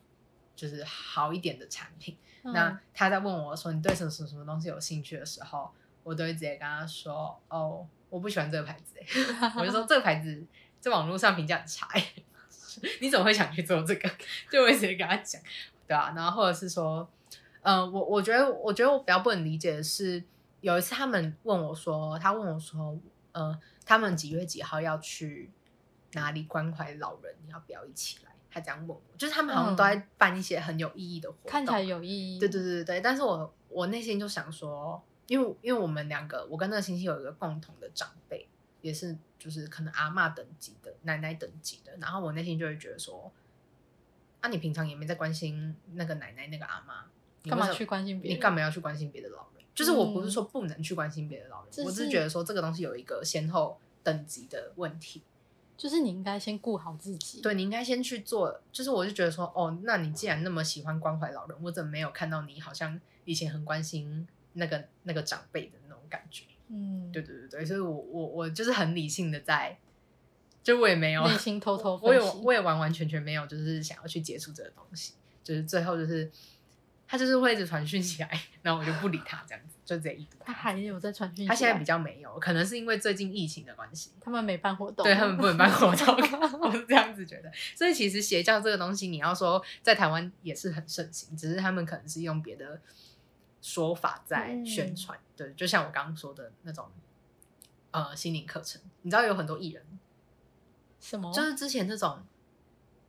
[0.55, 2.17] 就是好一点的产品。
[2.45, 5.71] 嗯那他在问我说你对什么什么什么东西有兴趣的时候，
[6.05, 10.45] 我都会直接跟他说哦，我不喜欢这个牌子、欸， 我就说这个牌子
[10.81, 12.25] 在网络上评价很差、欸，
[13.01, 14.11] 你怎么会想去做这个？
[14.51, 15.41] 就我直接跟他讲，
[15.87, 17.09] 对啊，然后或者是说，
[17.63, 20.23] 呃，我我觉得我觉得我比较不能理解的是，
[20.61, 22.99] 有一次他们问我说，他问我说，
[23.33, 25.51] 呃，他们几月几号要去
[26.13, 28.33] 哪里关怀老人，你要不要一起来？
[28.51, 32.39] 他这样问我，就是他们好像都在办一些很有意义的活动，看起来有意义。
[32.39, 38.49] 对对对对对，但是我我内心就想说，因为因为我们两个，我跟那个亲戚有一个共同的长辈，
[38.81, 43.31] 也是就是可能阿嬷等级的、奶奶等级的，然后我内心就会觉得说，
[44.41, 47.05] 啊，你平常也没在关心那个奶奶那个阿妈，
[47.45, 48.39] 干嘛去关心别人？
[48.39, 49.65] 你干嘛要去关心别的老人？
[49.75, 55.23] 就是我不是说不能去关心别的老人，这我只是是觉得说这个东西有一个先后等级的问题。
[55.77, 57.41] 就是你应该先顾好自己。
[57.41, 66.45] 对你应该先去做，就是我就觉得说，哦，那你既然那么喜欢关怀老人，我怎么没有看到你好像以前很关心那个那个长辈的那种感觉？
[66.69, 69.79] 嗯，对对对对，所以我我我就是很理性的在，
[70.63, 76.31] 就我也没有内心偷偷我也分析我也完完全全没有就是想要去接触这个东西，就是最后就是
[77.07, 78.31] 他就是会一直传讯起来，
[78.61, 86.15] 然后我就不理他这样子，就直接一读他还有在传讯他现在比较没有，可能是因为最近疫情的关系，他们没办活动，对他们不能办活动，
[86.61, 87.51] 我是这样子觉得。
[87.75, 92.79] 所以其实邪教这个东西，你要说在台湾也是很盛行，只是他们可能是用别的
[93.61, 95.19] 说法在宣传。
[95.37, 96.89] 对，就像我刚刚说的那种
[97.91, 99.85] 呃心灵课程，你知道有很多艺人，
[101.01, 101.33] 什么？
[101.33, 102.23] 就是之前那种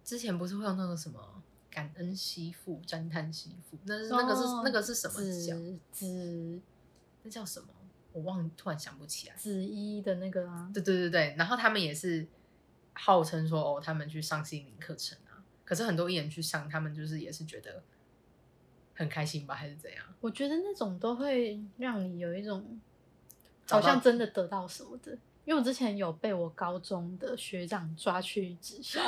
[0.04, 5.56] 之前不是会有那个什么感恩媳妇、赞叹媳妇，那是那个是、哦那个是什么教？
[5.56, 6.62] 紫紫
[7.24, 7.68] 那叫什么？
[8.12, 9.36] 我忘，突然想不起来。
[9.36, 12.28] 子一的那个啊，对对对对，然后他们也是
[12.94, 17.84] 号称说哦，他们去上心灵课程啊，可是很多艺人去上，他们就是也是觉得
[19.00, 20.06] 很开心吧，还是怎样？
[20.20, 22.78] 我觉得那种都会让你有一种
[23.70, 25.14] 好像真的得到什么的。
[25.46, 29.00] 因为我之前有被我高中的学长抓去直销，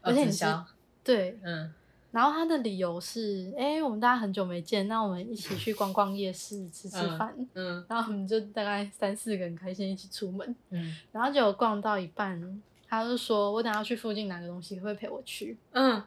[0.00, 0.66] 而且你知直销
[1.04, 1.72] 对，嗯
[2.10, 7.48] 然后他的理由是，哎、我们大家很久没见，那我们一起去逛逛夜市，吃吃嗯饭。
[7.54, 15.58] 嗯然后我们就大概三四个人开心一起出门，嗯然后结果逛到一半，他就说我等下去附近拿个东西，会陪我去？
[15.72, 16.02] 嗯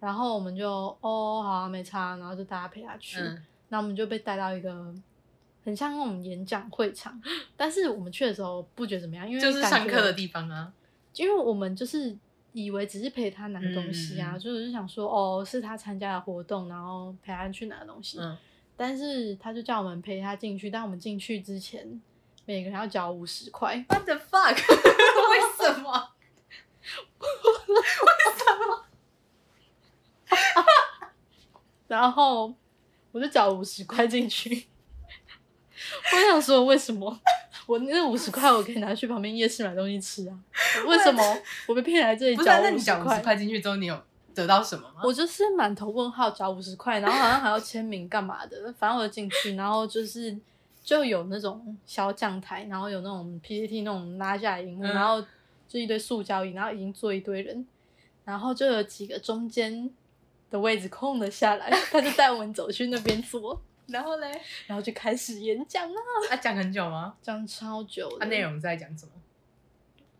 [0.00, 0.68] 然后我们就
[1.00, 3.18] 哦好啊，没差，然后就大家陪他去。
[3.20, 4.94] 嗯那我们就被带到一个
[5.62, 7.20] 很像那种演讲会场，
[7.54, 10.72] 但是我们去的时候不觉得怎么样，因为就是感觉上课的地方啊。
[11.14, 12.16] 因为我们就是
[12.54, 18.18] 以为只是陪他拿东西啊，嗯嗯嗯就是想说哦是他参加的活动，然后陪他去拿东西。
[18.18, 18.34] 嗯，
[18.74, 22.00] 但是他就叫我们陪他进去，但我们进去之前
[22.46, 23.84] 每个人要交五十块。
[23.90, 24.56] What the fuck？
[24.56, 26.07] 为什么？
[31.88, 32.54] 然后
[33.10, 34.66] 我就缴五十块进去。
[36.14, 37.20] 我想说，为什么
[37.66, 40.38] 我那五十块我可以拿去旁边夜市买东西吃啊？
[40.86, 41.22] 为什么
[41.66, 43.20] 我被骗来这里缴五十那你缴五十块？
[43.20, 44.00] 块进去之后，你有
[44.34, 45.00] 得到什么吗？
[45.04, 50.36] 我就是满头问号，缴五十块，然后好像还要签名干嘛的，反正我就进去，然后就是
[50.82, 55.24] 就有那种小讲台，然后有那种 PPT 那种拉下来荧幕，嗯然后
[55.68, 57.64] 就一堆塑胶椅，然后已经坐一堆人，
[58.24, 59.88] 然后就有几个中间
[60.50, 67.14] 的位置空了下来， 他就带我们走去那边坐，然后嘞，然后就开始演讲了，啊，讲很久吗？
[67.22, 68.24] 讲超久的。
[68.24, 69.12] 啊，内容是在讲什么？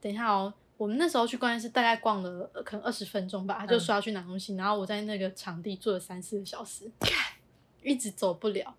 [0.00, 6.90] 等一下哦，我们那时候去逛夜市大概逛了呃可能二十分钟吧，他就嗯说要去拿东西，然后我在那个场地坐了三四个小时，
[7.82, 8.74] 一直走不了，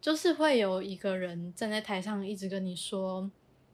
[0.00, 3.30] 就是会有一个人站在台上一直跟你说。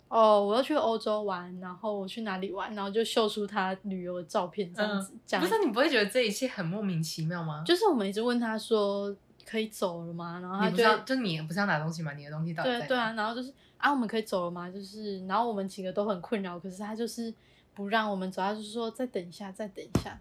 [0.08, 7.64] 哦，我要去欧洲玩，然后我去哪里玩，然后就秀出他旅游的照片，这样子讲、嗯不是你不会觉得这一切很莫名其妙吗？
[7.66, 9.14] 就是我们一直问他说
[9.44, 10.38] 可以走了吗？
[10.40, 12.12] 然后他就就你不是要拿东西吗？
[12.12, 12.84] 你的东西到底在哪？
[12.86, 14.70] 对对啊，然后就是啊，我们可以走了吗？
[14.70, 17.34] 就是，然后我们几个都很困扰，可是他就是
[17.74, 20.18] 不让我们走，他就是说再等一下，再等一下，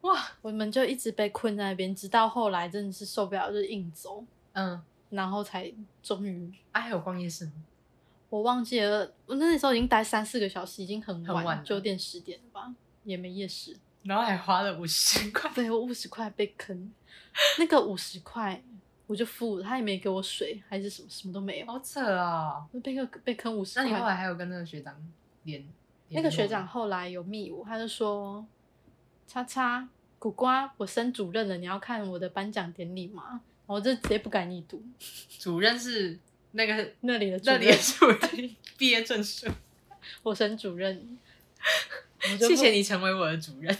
[0.00, 4.24] 哇，我们就一直被困在那边，直到后来真的是受不了，就是硬走，
[4.54, 5.70] 嗯，然后才
[6.02, 7.52] 终于啊，还有逛夜市吗？
[8.28, 16.92] 我忘记了，我那时候已经待三四个小时，已经很晚，很晚了九点十点了吧，也没夜市，然后还花了五十块，对我五十块被坑，
[17.58, 18.62] 那个五十块
[19.06, 22.66] 我就付了，他也没给我水，还是什么什么都没有，好扯啊！
[22.72, 23.84] 我被个被坑五十块。
[23.84, 24.94] 那你后来还有跟那个学长
[25.44, 25.66] 联？
[26.10, 28.46] 那个学长后来有密我，他就说
[29.26, 29.88] ：“叉叉
[30.18, 34.82] 苦瓜，我升主任了，你要看我的颁奖典礼吗？”我就直接不敢一读
[35.38, 36.18] 主任是
[36.52, 39.46] 那个那里的主那里的，主任 毕业证书，
[40.22, 41.18] 我升主任，
[42.22, 43.76] 我就不谢谢你成为我的主任，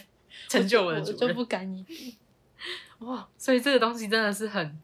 [0.47, 1.19] 成就我的主任。
[1.21, 1.85] 我就不敢你，
[2.99, 4.79] 哇，所以这个东西真的是很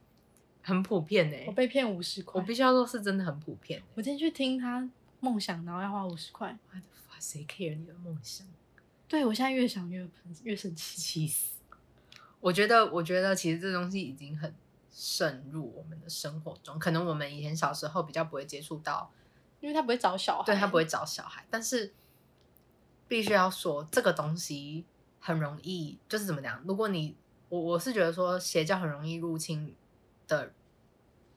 [0.62, 2.46] 很普遍呢、我被骗五十块我。
[2.46, 3.86] 必须要说是真的很普遍、欸。
[3.94, 6.58] 我今天去听他梦想，然后要花五十块。
[6.74, 8.46] 哇谁 care 你的梦想？
[9.08, 10.08] 对我现在越想越
[10.44, 11.00] 越生气。
[11.00, 11.60] 气死！
[12.40, 14.54] 我觉得，我觉得其实这东西已经很
[14.98, 16.80] 渗入我们的生活中。
[16.80, 19.12] 可能我们以前小时候比较不会接触到，
[19.60, 21.46] 因为他不会找小孩，对他不会找小孩。
[21.50, 21.94] 但是
[23.10, 24.86] 必须要说，这个东西
[25.20, 26.62] 很容易，就是怎么讲？
[26.66, 27.18] 如果你
[27.50, 29.76] 我我是觉得说，邪教很容易入侵
[30.28, 30.54] 的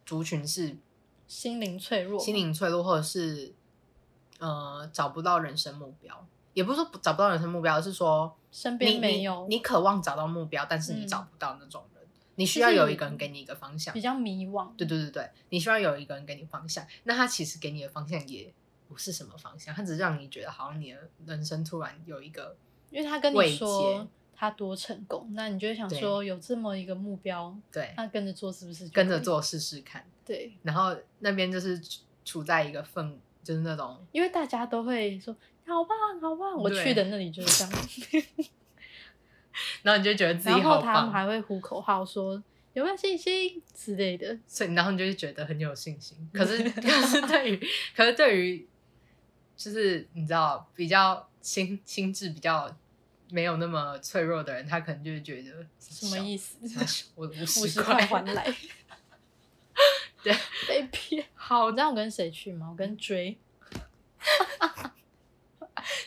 [0.07, 0.77] 族群是
[1.27, 3.53] 心灵脆弱，心灵脆弱，或者是
[4.39, 6.25] 呃找不到人生目标。
[6.55, 11.98] 也不是说找不到人生目标，而是说身你边没有你，你渴望找到目标，但是你嗯找不到那种人，
[12.39, 14.01] 你需要有一个人给你一个方向比。
[14.01, 14.73] 较迷惘。
[14.77, 16.87] 对对对对，你需要有一个人给你方向。
[17.03, 18.53] 那他其实给你的方向也
[18.87, 22.57] 不是什么方向，他只是让你觉得好像你的人生突然有一个
[22.91, 28.89] 因为他跟你说他多成功，那你就会想说有这么一个目标，对，那跟着做是不是？
[28.91, 30.07] 跟着做试试看。
[30.25, 35.35] 对，然后那边就是处处在一个氛，就是那种因为大家都会说
[35.67, 37.89] 好棒好棒，我去的那里就是这样。
[39.83, 42.43] 然后你就觉得自己然好棒，后他们还会呼口号说
[42.75, 44.39] 有没有信心之类的。
[44.47, 46.17] 所以然后你就会觉得很有信心。
[46.33, 48.69] 可是 可是对于可是对于
[49.57, 52.77] 就是你知道比较心心智比较
[53.31, 56.57] 没有那么脆弱的人，他可能就会觉得什么意思？
[56.67, 57.07] 思？
[57.15, 58.55] 我五 五十十块还来，
[60.23, 60.33] 对，
[60.69, 61.27] 被骗。
[61.35, 62.69] 好你知道我跟谁去吗？
[62.71, 63.37] 我跟追，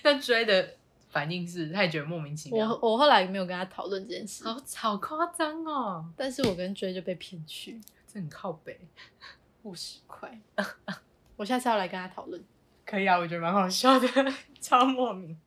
[0.03, 0.77] 那追的
[1.11, 8.79] 反应是，他也觉得莫名其妙，我我后来没有跟他讨论这件事，好好夸张哦，但是我跟追就被骗去这很靠北。
[9.63, 10.39] 五十块。
[11.35, 12.41] 我下次要来跟他讨论。
[12.85, 14.07] 可以啊，我觉得蛮好笑的，
[14.61, 15.37] 超莫名。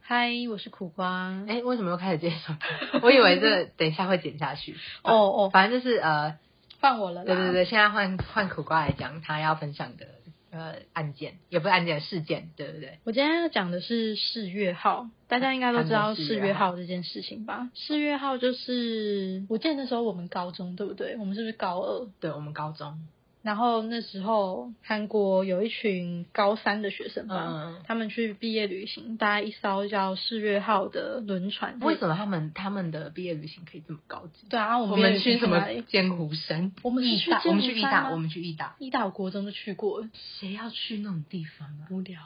[0.00, 1.44] 嗨，我是苦瓜。
[1.48, 2.56] 哎，为什么又开始介绍？
[3.02, 4.76] 我以为这等一下会剪下去。
[5.02, 6.38] 哦哦，反正就是呃，
[6.84, 7.24] 换我了。
[7.24, 10.04] 对对对，现在换换苦瓜来讲他要分享的
[10.50, 12.98] 呃案件，也不是案件事件，对不对。
[13.04, 17.70] 我今天要讲的是四月号，大家应该都知道四月号这件事情吧？
[17.74, 21.16] 四月号就是，我记得那时候我们高中对不对？
[21.16, 22.06] 我们是不是高二？
[22.20, 23.00] 对我们高中，
[23.44, 31.78] 然后那时候韩国有一群高三的学生吧，嗯，他们去毕业旅行，搭一艘叫四月号的轮船。
[31.80, 34.48] 为什么他们他们的毕业旅行可以这么高级？
[34.48, 35.82] 对啊，我我们们去什么哪里？
[35.82, 36.72] 剑湖山？
[36.82, 38.76] 我们是，去我们去义大，我们去义大。
[38.78, 40.08] 一大我国中就去过了，
[40.40, 41.86] 谁要去那种地方啊？
[41.90, 42.18] 无聊。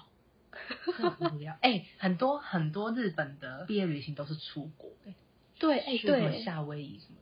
[0.94, 1.56] 很无聊。
[1.62, 5.14] 哎、很多很多日本的毕业旅行都是出国、哎，
[5.58, 7.17] 对，哎、去夏威夷什么的，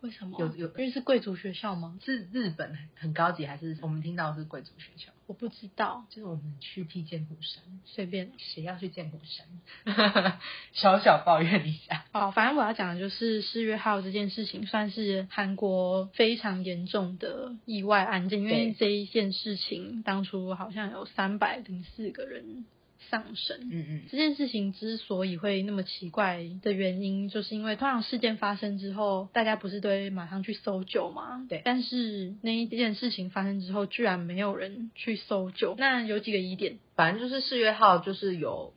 [0.00, 0.38] 为什么？
[0.40, 1.98] 有有因为是贵族学校吗？
[2.04, 5.12] 是日本很高级，还是我们听到的是贵族学校？
[5.26, 8.32] 我不知道，就是我们去避剑湖山，随便。
[8.38, 10.38] 谁要去剑湖山？
[10.72, 12.04] 小小抱怨一下。
[12.12, 22.64] 好，反正我要讲的就是四月号这件事情，算是韩国非常严重的意外案件，因为这一件事情当初好像有三百零四个人
[23.08, 23.58] 上升。
[23.70, 31.46] 嗯嗯，这件事情之所以会那么奇怪的原因，就是因为通常事件发生之后，大家不是都会马上去搜救嘛？
[31.48, 35.74] 对但是那一件事情发生之后，居然没有人去搜救。
[35.78, 38.74] 那有几个疑点，反正就是四月号，就是有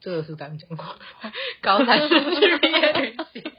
[0.00, 2.08] 这个是刚刚讲过的，高三 生
[2.40, 3.52] 去毕业旅行。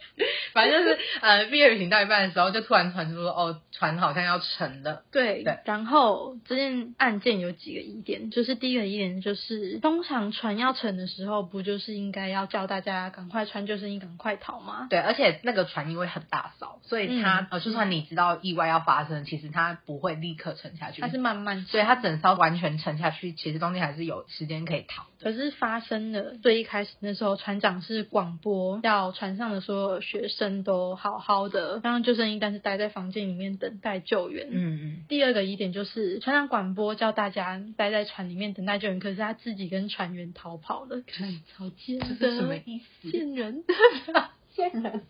[0.53, 5.03] 反正就是呃，毕业旅行到一半的时候，就突然传出说，哦，船好像要沉了。
[5.11, 14.87] 对，对然后这件案件有几个疑点，就是第一个疑点就是，通常船要沉的时候，不就是应该要叫大家赶快穿救生衣，赶快逃吗？
[14.89, 21.01] 对，而且那个船因为很大艘，所以它、嗯呃，就算你知道意外要发生，其实它不会立刻沉下去。
[21.01, 25.09] 它是慢慢沉，所以它整艘完全沉下去，其实中间还是有时间可以逃的。
[25.21, 34.47] 可是发生的最一开始那时候，船长是广播要船上的所有学生都好好的让救生衣，但是待在房间里面等待救援。
[34.49, 43.11] 嗯嗯，第二个疑点就是船长广播叫大家待在船里面等待救援，可是他自己跟船员逃跑了，看超贱的，是什么意思？
[43.11, 43.63] 贱人。
[44.53, 45.03] 贱人。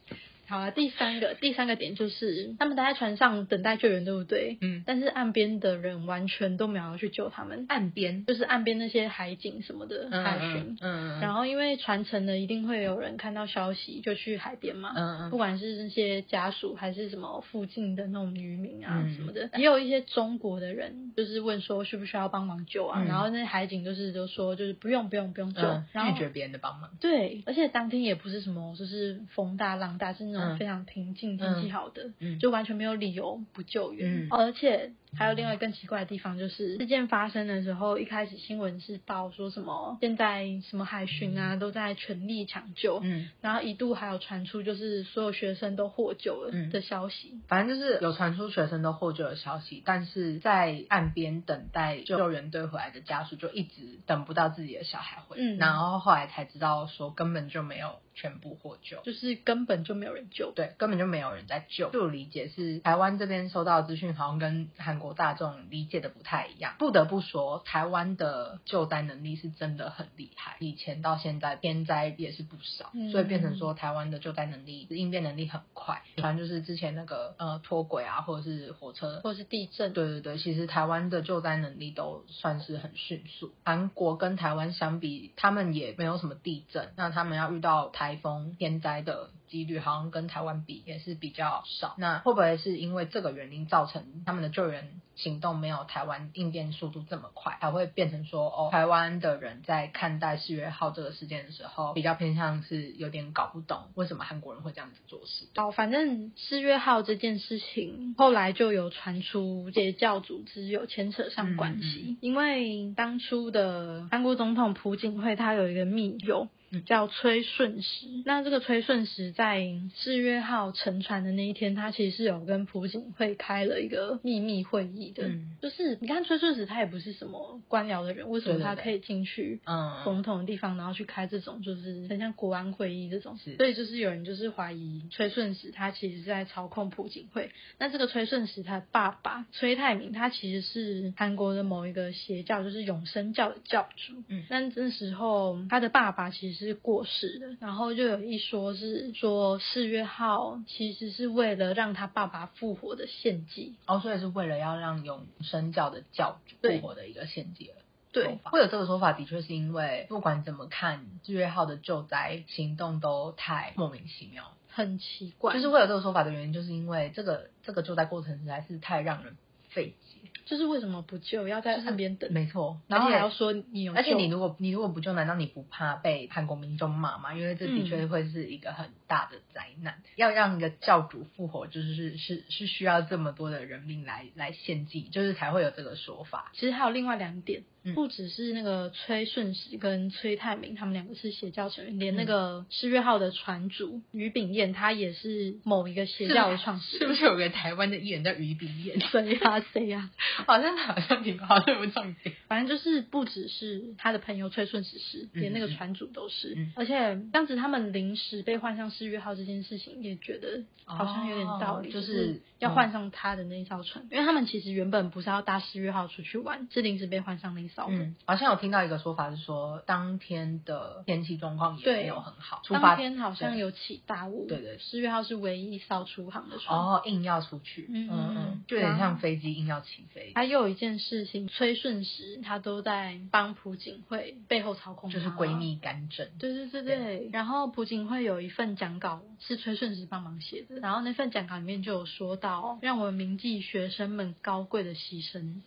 [0.51, 4.57] 好啊，第三个第三个点就是他们待在船上等待救援，对不对？
[4.59, 11.17] 嗯，但是岸边的人完全都没有去救他们，岸边就是岸边那些海警什么的嗯海巡嗯。
[11.17, 14.91] 嗯，然后因为船沉了，一定会有人看到消息就去海边嘛。
[14.93, 26.89] 嗯嗯不管是那些家属还是什么附近的那种渔民啊嗯什么的，也有一些中国的人就是问说需不需要帮忙救啊，嗯然后那些海警就是就说就是不用不用不用救，嗯然后拒绝别人的帮忙。
[26.99, 32.37] 对，而且当天也不是什么就是风大浪大，是那呢、嗯非常平静，天气好的，嗯。
[32.39, 34.25] 就完全没有理由不救援。
[34.25, 34.27] 嗯。
[34.29, 47.41] 而且还有另外更奇怪的地方，就是事件发生的时候，一开始新闻是报说什么现在什么海巡啊都在全力抢救，嗯，然后一度还有传出就是所有学生都获救了嗯的消息。
[47.47, 59.01] 反正就是有传出学生都获救的消息，但是在岸边等待救援队回来的家属就一直等不到自己的小孩回来，嗯然后后来才知道说根本就没有全部获救。
[59.03, 61.89] 就是根本就没有人救，对，根本就没有人在救。
[61.91, 66.75] 就理解是台湾这边收到资讯，好像跟韩国大众理解的不太一样。
[66.79, 76.01] 不得不说，台湾的救灾能力是真的很厉害，以前到现在天灾也是不少，嗯所以变成说台湾的救灾能力、应变能力很快。
[76.17, 83.51] 反正就是之前那个呃脱轨啊，或者是火车或者是地震，对对对，其实台湾的救灾能力都算是很迅速。
[83.65, 91.95] 韩国跟台湾相比，他们也没有什么地震，那他们要遇到台风、天灾的几率，好像跟台湾比也是比较少。
[91.97, 105.45] 那会不会是因为这个原因造成他们的救援行动没有台湾应变速度这么快，才会变成说，哦，台湾的人在看待四月号这个事件的时候，比较偏向是有点搞不懂为什么韩国人会这样子做事。
[105.55, 116.47] 哦，反正四月号这件事情后来就有传出邪教组织有牵扯上关系，嗯因为当初的韩国总统朴槿惠他有一个密友。
[116.71, 125.27] 嗯叫崔顺实，那这个崔顺实在四月号沉船的那一天，他其实是有跟朴槿惠开了一个秘密会议的。
[125.27, 137.51] 嗯就是你看崔顺实他也不是什么官僚的人，为什么他可以进去嗯，总统的地方，然后去开这种就是很像国安会议这种，所以就是有人就是怀疑崔顺实他其实是在操控朴槿惠。
[137.77, 144.13] 那这个崔顺实他的爸爸崔泰明，他其实是韩国的某一个邪教，就是永生教的教主。
[144.29, 153.75] 嗯但那时候他的爸爸其实是过世的，然后就有一说是说四月号其实是为了让他爸爸复活的献祭。
[153.85, 157.75] 哦，所以是为了要让永生教的教主复活的一个献祭了。
[158.13, 164.51] 对会有这个说法，的确是因为不管怎么看，四月号的救灾行动都太莫名其妙。
[164.67, 169.35] 很奇怪，就是会有这个说法的原因，就是因为这个这个救灾过程实在是太让人
[169.69, 170.29] 费解。
[170.51, 177.33] 就是为什么不救，要在就是岸边等，没错，然后还要说你有，而且你如果你如果不救，难道你不怕被韩国民众骂吗？
[177.33, 179.95] 因为这的嗯确会是一个很大的灾难。
[180.17, 186.51] 要让一个教主复活，就是是是是需要这么多的人命来来献祭，就是才会有这个说法。
[186.53, 196.99] 其实还有另外两点，嗯不只是那个崔顺实跟崔泰明他们两个是邪教成员，连嗯那个世越号的船主于炳彦，他也是某一个邪教的创始人。
[196.99, 198.99] 是不是有个台湾的艺人叫于炳彦？
[199.09, 200.09] 谁呀、谁呀、
[200.45, 202.35] 好像好像挺好像不重点。
[202.47, 206.53] 反正就是不只是他的朋友崔顺实是，嗯连那个船主都是。
[206.55, 222.01] 嗯而且当时他们临时被换上世越号这件事情，也觉得好像有点道理，哦就就是是要换上他的那一艘船，因为他们其实原本不是要搭世越号出去玩，是临时被换上那嗯，好像有听到一个说法是说，当天的天气状况也对。
[222.01, 226.77] 没有很好，出当发天好像有起大雾，对对四月号是唯一一艘出航的船。
[226.77, 228.37] 哦，硬要出去，嗯嗯嗯。
[228.37, 235.51] 嗯，就有点像飞机硬要起飞，还有一件事情，崔顺实他都在帮朴槿惠背后操控，就是闺。
[235.61, 236.27] 蜜干政。
[236.39, 245.61] 对对对对，然后朴槿惠有一份讲稿是崔顺实帮忙写的，然后那份讲稿里面就有说到，让我们铭记学生们高贵的牺牲，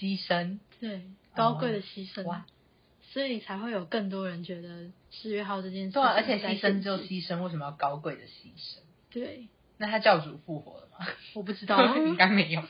[0.00, 1.02] 牺牲，对，
[1.34, 2.46] 高贵的牺牲，哇
[3.02, 8.78] 所以才会有更多人觉得四月号这件事情对啊，而且牺牲只有牺牲，为什么要高贵的牺牲？
[9.10, 11.06] 对，那他教主复活了吗？
[11.34, 12.68] 我不知道， 应该没有吧。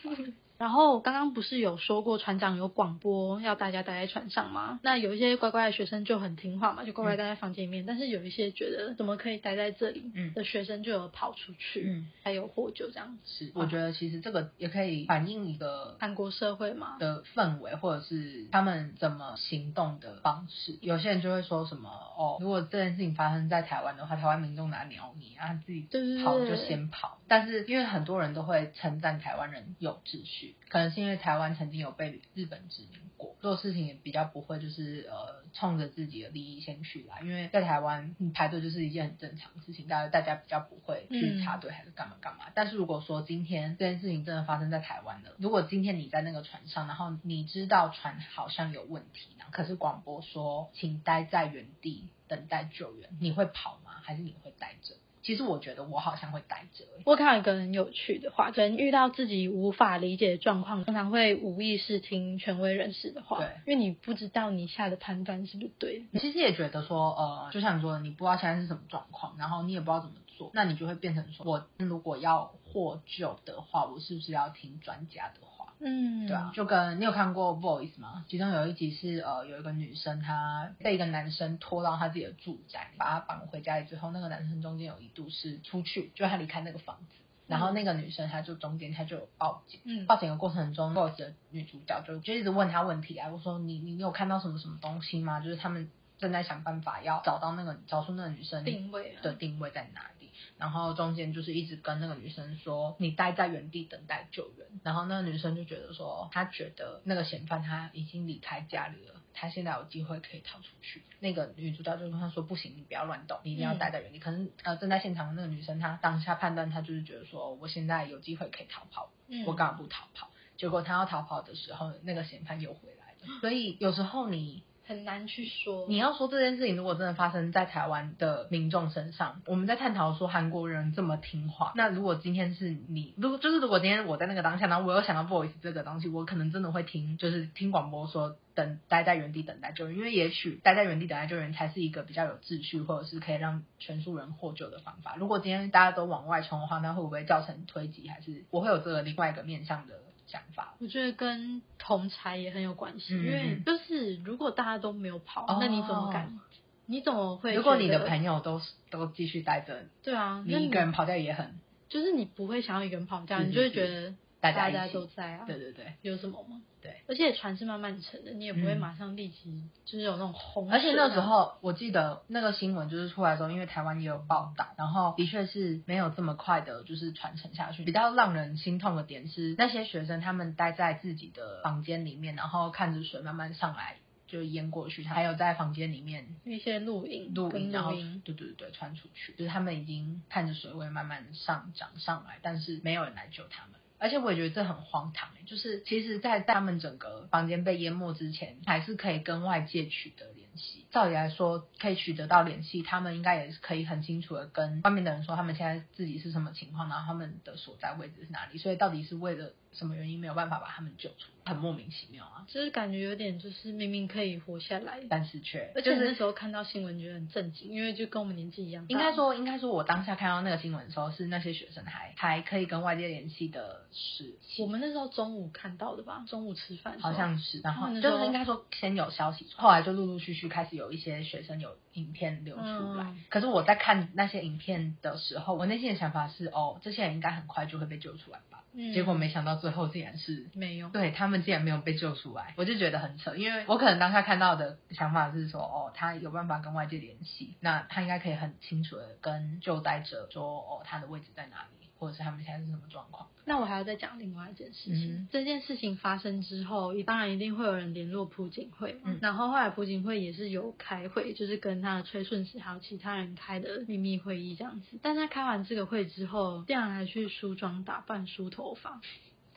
[0.61, 4.79] 然后刚刚不是有说过船长有广播要大家待在船上吗？
[4.83, 7.87] 那有一些乖乖的学生就很听话嘛，就乖乖待在房间里面。
[7.87, 13.47] 但是有一些觉得怎么可以待在这里嗯的学生就有跑出去，嗯，还有获救这样子。
[13.47, 20.79] 是，我觉得其实这个也可以反映一个韩国社会嘛，的氛围，或者是他们怎么行动的方式。
[20.83, 25.89] 有些人就会说什么哦，如果这件事情发生在台湾的话，台湾民众哪鸟你啊，自己
[26.23, 27.17] 跑就先跑。
[27.29, 37.20] 但是因为很多人都会称赞台湾人有秩序，可能是因为台湾曾经有被日本殖民过，做事情也比较不会就是呃冲着自己的利益先去啦。
[37.22, 42.46] 因为在台湾，你排队就是一件很正常的事情，大家大家比较不会去插队还是干嘛干嘛。
[42.55, 53.92] 但是如果说今天这件事情真的发生在台湾了，如果今天你在那个船上，然后你知道船好像有问题，然后可是广播说请待在原地等待救援，你会跑吗？
[54.03, 54.94] 还是你会待着？
[55.23, 66.05] 其实我觉得我好像会待着、欸我看到一个很有趣的话，可能遇到自己无法理解的状况，通常会无意识听权威人士的话，对因为你不知道你下的判断是不是对。
[66.11, 70.14] 你其实也觉得说，呃，就像你说的，你不知道现在是什么状况，然后你也不知道怎么。
[70.39, 75.60] 做，那你就会变成说，我如果要获救的话，我是不是要听专家的话？
[75.83, 78.24] 嗯，对啊，就跟你有看过《Boys》吗？
[78.28, 87.14] 其中有一集是呃，有一个女生她被一个男生拖到她自己的住宅，把她绑回家里之后，那个男生中间有一度是出去，就他离开那个房子，
[87.47, 95.41] 然后那个女生她就中间她就有报警，嗯报警的过程中，Boys 的女主角就就一直问她问题啊，我说你你你有看到什么什么东西吗？
[95.41, 100.20] 就是他们正在想办法要找到那个找出那个女生定位啊的定位在哪里。
[100.61, 104.67] 然后中间就是一直跟那个女生说，你待在原地等待救援。
[104.85, 111.03] 然后那个女生就觉得说，她觉得那个嫌犯他已经离开家里了，她现在有机会可以逃出去。
[111.19, 114.19] 那个女主角就跟她说，不行，你不要乱动，你一定要待在原地。
[114.19, 120.31] 可能呃正在现场的那个女生，她当下判断，她就是觉得说，我现在有机会可以逃跑，嗯我干嘛不逃跑？
[120.59, 123.41] 结果她要逃跑的时候，那个嫌犯又回来了。
[123.41, 125.86] 所以有时候你很难去说。
[125.88, 145.14] 你要说这件事情，如果真的发生在台湾的民众身上，我们在探讨说韩国人这么听话，那如果今天是你，如果就是如果今天我在那个当下，然后我有想到 voice 这个东西，我可能真的会听，就是听广播说等待在原地等待救援，因为也许待在原地等待救援才是一个比较有秩序，或者是可以让全数人获救的方法。
[145.16, 148.09] 如果今天大家都往外冲的话，那会不会造成推挤？
[148.09, 149.95] 还是我会有这个另外一个面向的
[150.31, 150.74] 想法？
[150.78, 156.39] 我觉得跟同才也很有关系，嗯因为就是如果大家都没有跑，哦那你怎么敢？
[156.87, 157.55] 你怎么会？
[157.55, 158.61] 如果你的朋友都
[158.91, 161.59] 都继续待着，对啊，你一个人跑掉也很
[161.89, 166.62] 就是你不会想要一个人跑掉，是你就会觉得大家家都在啊，对对对有什么吗？
[166.80, 167.03] 对。
[167.07, 177.84] 而且船是慢慢沉的，你也不会嗯马上立即就是有那种洪水啊，而且那时候我记得那个新闻就是出来的时候，因为台湾也有报道，然后的确是没有这么快的，就是传承下去。
[177.84, 187.93] 比较让人心痛的点是，那些学生他们待在自己的房间里面，然后看着水慢慢上来就淹过去，还有在房间里面一些录影、录影，然后
[188.24, 193.80] 对对对传出去，就是他们已经看着水位慢慢上涨上来，但是没有人来救他们。
[194.01, 200.86] 而且我也觉得这很荒唐、就是其实，在他们整个房间被淹没之前，还是可以跟外界取得联系。
[200.91, 208.59] 照理来说，可以取得到联系，他们应该也是可以很清楚的跟外面的人说他们现在自己是什么情况，然后他们的所在位置是哪里。
[208.59, 212.45] 所以到底是为了什么原因没有办法把他们救出，很莫名其妙啊！
[212.49, 232.62] 就是感觉有点就是明明可以活下来，但是却而且就是那时候看到新闻觉得很震惊，因为就跟我们年纪一样，应该说，应该说，我当下看到那个新闻的时候，是那些学生还还可以跟外界联系的时期我们那时候中午看到的吧，中午吃饭好像是，然后就是应该说先有消息，后来就陆陆续续开始有一些学生有影片流出
[232.95, 233.05] 来。
[233.05, 238.64] 嗯可是我在看那些影片的时候，我内心的想法是，哦，这些人应该很快就会被救出来吧。
[238.72, 240.47] 嗯结果没想到最后竟然是。
[240.55, 253.28] 没有，对他们竟然没有被救出来，我就觉得很扯，因为我可能当下看到的想法是说，哦，他有办法跟外界联系，那他应该可以很清楚的跟救灾者说，哦，他的位置在哪里，或者是他们现在是什么状况。
[253.44, 255.14] 那我还要再讲另外一件事情。
[255.14, 259.01] 嗯这件事情发生之后，当然一定会有人联络朴槿惠。
[259.05, 264.98] 嗯然后后来朴槿惠也是有开会，就是跟他的崔顺实还有其他人开的秘密会议这样子。
[265.03, 269.01] 但他开完这个会之后，竟然还去梳妆打扮、梳头发。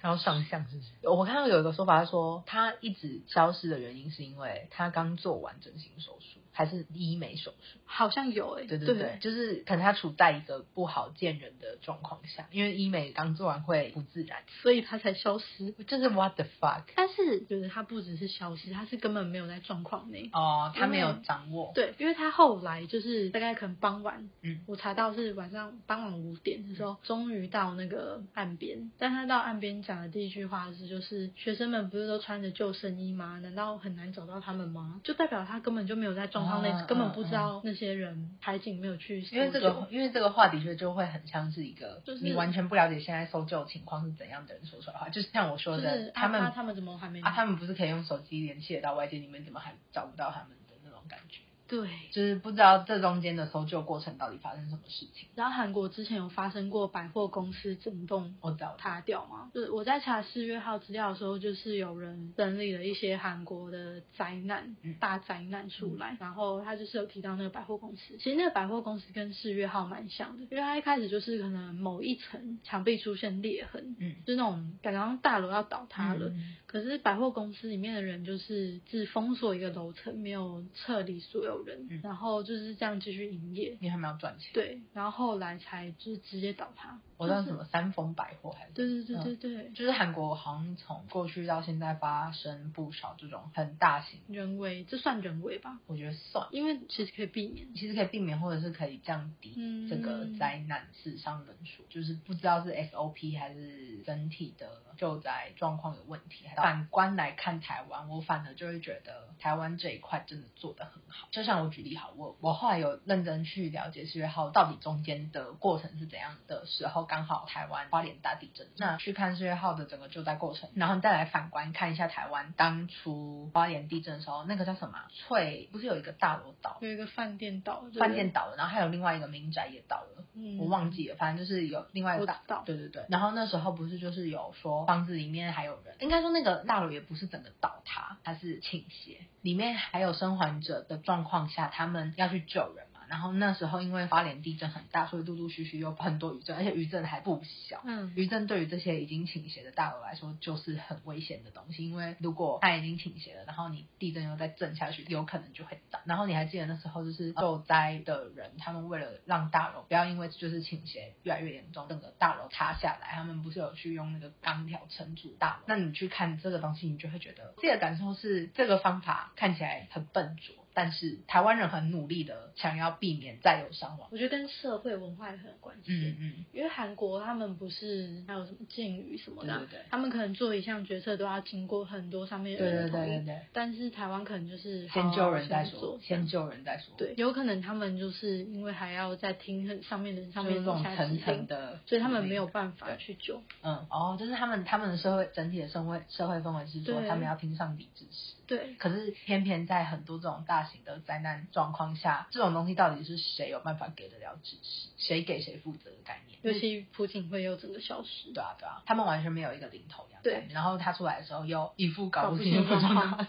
[0.01, 1.07] 然后上相是不是？
[1.07, 7.79] 我看到有一个说法是说，他一直消失的原因是因为他刚做完整形手术，还是医美手术？
[7.85, 15.73] 好像有诶、对对对，就是可能他处在一个不好见人的状况下，因为医美刚做完会不自然，所以他才消失。
[15.87, 20.29] 就是 what the fuck 但是就是他不只是消失，他是根本没有在状况内。
[20.33, 28.91] 哦，他没有掌握，对，因为他后来就是大概可能傍晚，嗯，我查到是晚上傍晚五点的时候，终于到那个岸边。
[28.97, 33.39] 但他到岸边讲的第一句话是，就是学生们不是都穿着救生衣吗？
[33.39, 35.01] 难道很难找到他们吗？
[35.03, 39.21] 就代表他根本就没有在状况内，嗯根本不知道那些人海景没有去。
[39.31, 51.42] 因为这个，因为这个话的确就会很像是一个，就是你完全不了解现在搜救情况是怎样的人说出来的话，就是像我说的，就是他们啊他们怎么还没啊，他们不是可以用手机联系得到外界，你们怎么还找不到他们的那种感觉？
[51.67, 51.89] 对。
[52.11, 55.27] 就是不知道这中间的搜救过程到底发生什么事情。
[55.35, 59.49] 然后韩国之前有发生过百货公司整栋我知道，塌掉吗？
[59.53, 68.17] 就是我在查四月号资料的时候，就是有人整理了一些韩国的灾难、嗯大灾难出来，然后他就是有提到那个百货公司。
[68.17, 76.27] 其实那个百货公司跟四月号蛮像的，因为它一开始就是可能某一层墙壁出现裂痕，嗯，就那种感觉像大楼要倒塌了。
[76.29, 83.77] 嗯可是百货公司里面的人就是只封锁一个楼层，没有撤离所有人，嗯然后就是这样继续营业。
[83.79, 84.51] 你还没有赚钱。
[84.53, 86.99] 对，然后后来才就是直接倒塌。
[87.23, 95.79] 我知道什么三丰百货还是对对对嗯对对，就是韩国好像从过去到现在发生不少这种很大型，人为这算人为吧？
[95.87, 97.73] 我觉得算，因为其实可以避免。
[97.73, 106.45] 其实可以避免或者是可以降低嗯这个灾难死伤人数，就是不知道是 SOP 还是整体的救灾状况有问题。
[106.55, 111.27] 反观来看台湾，我反而就会觉得台湾这一块真的做得很好。
[111.31, 133.05] 就像我举例好，我我后来有认真去了解四月号到底中间的过程是怎样的时候，刚好台湾花莲大地震，那去看四月号的整个救灾过程，然后再来反观看一下台湾当初花莲地震的时候，那个叫什么啊翠，不是有一个大楼倒有一个饭店倒饭店，倒了，然后还有另外一个民宅也倒了，嗯我忘记了，反正就是有另外一个大我知道对对对。
[133.09, 142.92] 然后那时候不是就是有说房子里面还有人，应该说那个大楼也不是整个倒塌，它是倾斜，里面还有生还者的状况下，他们要去救人嘛。
[143.13, 147.79] 然后那时候因为花莲地震很大，所以陆陆续续有很多余震，而且余震还不小。
[147.85, 155.99] 嗯，余震对于这些已经倾斜的大楼来说，就是很危险的东西，因为如果它已经倾斜了，然后你地震又再震下去，有可能就会倒。
[156.05, 165.63] 然后你还记得那时候就是受灾的人，他们为了让大楼不要因为就是倾斜越来越严重，整个大楼塌下来，他们不是有去用那个钢条撑住大楼？
[165.67, 170.55] 那你去看这个东西，你就会觉得自己的感受是这个方法看起来很笨拙。
[170.73, 174.07] 但是台湾人很努力的想要避免再有伤亡。
[174.11, 175.91] 我觉得跟社会文化也很有关系。
[175.91, 183.09] 嗯嗯，因为韩国他们不是还有什么禁语什么的，对对对他们可能做一项决策都要经过很多上面的人同意。
[183.09, 186.93] 对对对，但是台湾可能就是先救人再说，先救人再说。
[186.97, 193.41] 对，有可能他们就是因为还要再听很上面的人上面这种层层的，所以他们没有办法去救。
[193.61, 206.39] 嗯，哦，就是他们他们的社会整体的社会社会氛围是说他们要听上帝指示，对，可是偏偏在很多这种大型的灾难状况下，这种东西到底是谁有办法给得了指示，谁给谁负责的概念？
[206.43, 208.31] 尤其朴槿惠又整个消失。
[208.31, 213.27] 对啊对啊，他们完全没有一个领头羊，对，然后他出来的时候又一副搞不清楚状况，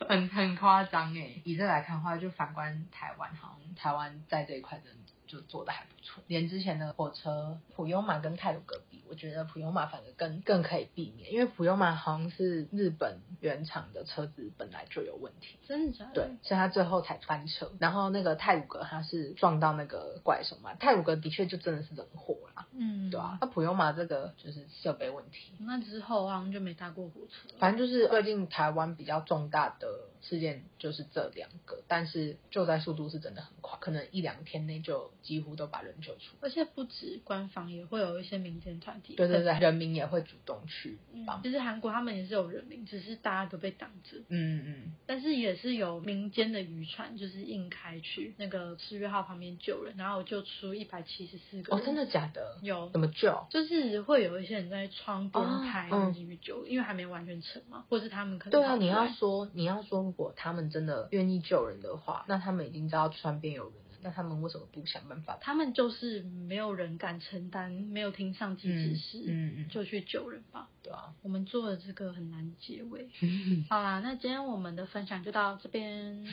[0.06, 1.40] 很很夸张哎。
[1.44, 15.58] 以这来看的话，就反观台湾，好像台湾在这一块真的就做的还不错，连之前的火车普悠玛跟泰鲁格比，我觉得普悠玛反而更更可以避免，因为普悠玛好像是日本原厂的车子本来就有问题。
[15.66, 16.12] 真的假的？
[16.14, 17.70] 对，所以他最后才翻车。
[17.78, 23.38] 然后那个泰鲁格他是撞到那个怪兽嘛，泰鲁格的确就真的是人祸啦，嗯，对啊。
[23.40, 27.48] 那普悠玛这个就是设备问题，那之后好像就没搭过火车。
[27.58, 29.88] 反正就是最近台湾比较重大的
[30.28, 36.36] 事件就是这两个，但是救灾速度是真的很快，可能一两天内就几乎都把人救出。
[36.40, 39.14] 而且不止官方，也会有一些民间团体。
[39.14, 41.42] 对对对，人民也会主动去帮嗯，。
[41.42, 44.18] 其实韩国他们也是有人民，只是大家都被挡着。
[44.28, 52.58] 嗯嗯，但是也是有民间的渔船，就是硬开去那个赤月号旁边救人，然后救出一百七十四个哦，真的假的？
[52.62, 53.46] 有怎么救？
[53.50, 65.38] 就是会有一些人在窗边哦拍嗯继续救，因为还没完全成嘛，或是他们可能对啊，你要说你要说，如果他们真的愿意救人的话，那他们已经知道川边有人了，那他们为什么不想办法？
[65.40, 70.68] 他们就是没有人敢承担，没有听上级指示，嗯嗯，就去救人吧。
[70.82, 73.08] 对啊，我们做的这个很难结尾。
[73.68, 76.24] 好啦，那今天我们的分享就到这边。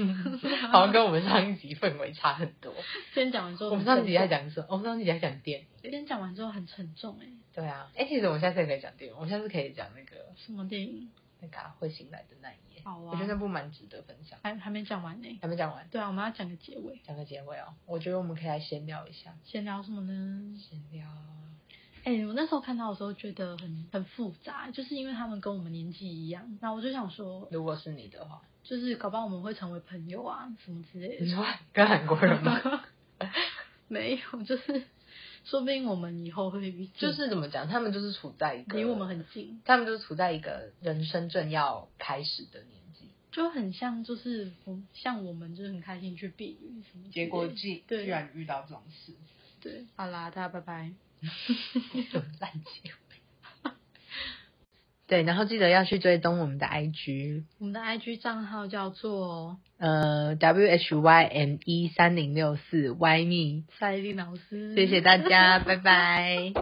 [0.72, 2.72] 好像跟我们上一集氛围差很多。
[3.14, 4.66] 今天讲完之后，我们上一集在，讲什么？
[4.70, 5.66] 我们上一集在讲电影。
[5.82, 11.10] 今天讲完之后很沉重哎、对啊，哎，其实我们下次也可以讲电影，我们下次可以讲那个什么电影？
[11.40, 12.82] 那个啊会醒来的那一夜。
[12.84, 14.38] 好啊我觉得那部蛮值得分享。
[14.42, 17.00] 还还没讲完呢、还没讲完，对啊，我们要讲个结尾。
[17.04, 17.74] 讲个结尾哦。
[17.86, 20.56] 我觉得我们可以来闲聊一下，闲聊什么呢？
[20.58, 21.06] 闲聊。
[22.02, 31.24] 哎、我那时候看到的时候觉得很很复杂，就是因为他们跟我们年纪一样，那我就想说，如果是你的话，就是搞不好我们会成为朋友啊，什么之类的。
[31.26, 32.58] 你说跟韩国人吗？
[33.88, 34.82] 没有，就是
[35.44, 44.52] 说不定我们以后会遇见，就是怎么讲，他们就是处在一个离我们很近，他们就是处在一个人生正要开始的年纪，就很像，就是
[44.92, 48.04] 像我们就是很开心去避雨结果居对。
[48.04, 49.12] 居然遇到这种事，
[49.60, 50.92] 对，好啦，大家拜拜。
[52.12, 53.72] 就烂结尾。
[55.06, 66.52] 对，然后记得要去追踪我们的 IG，我们的 IG 账号叫做呃，W H Y M E 三零六四 Y me，赛丽老师，谢谢大家，拜拜。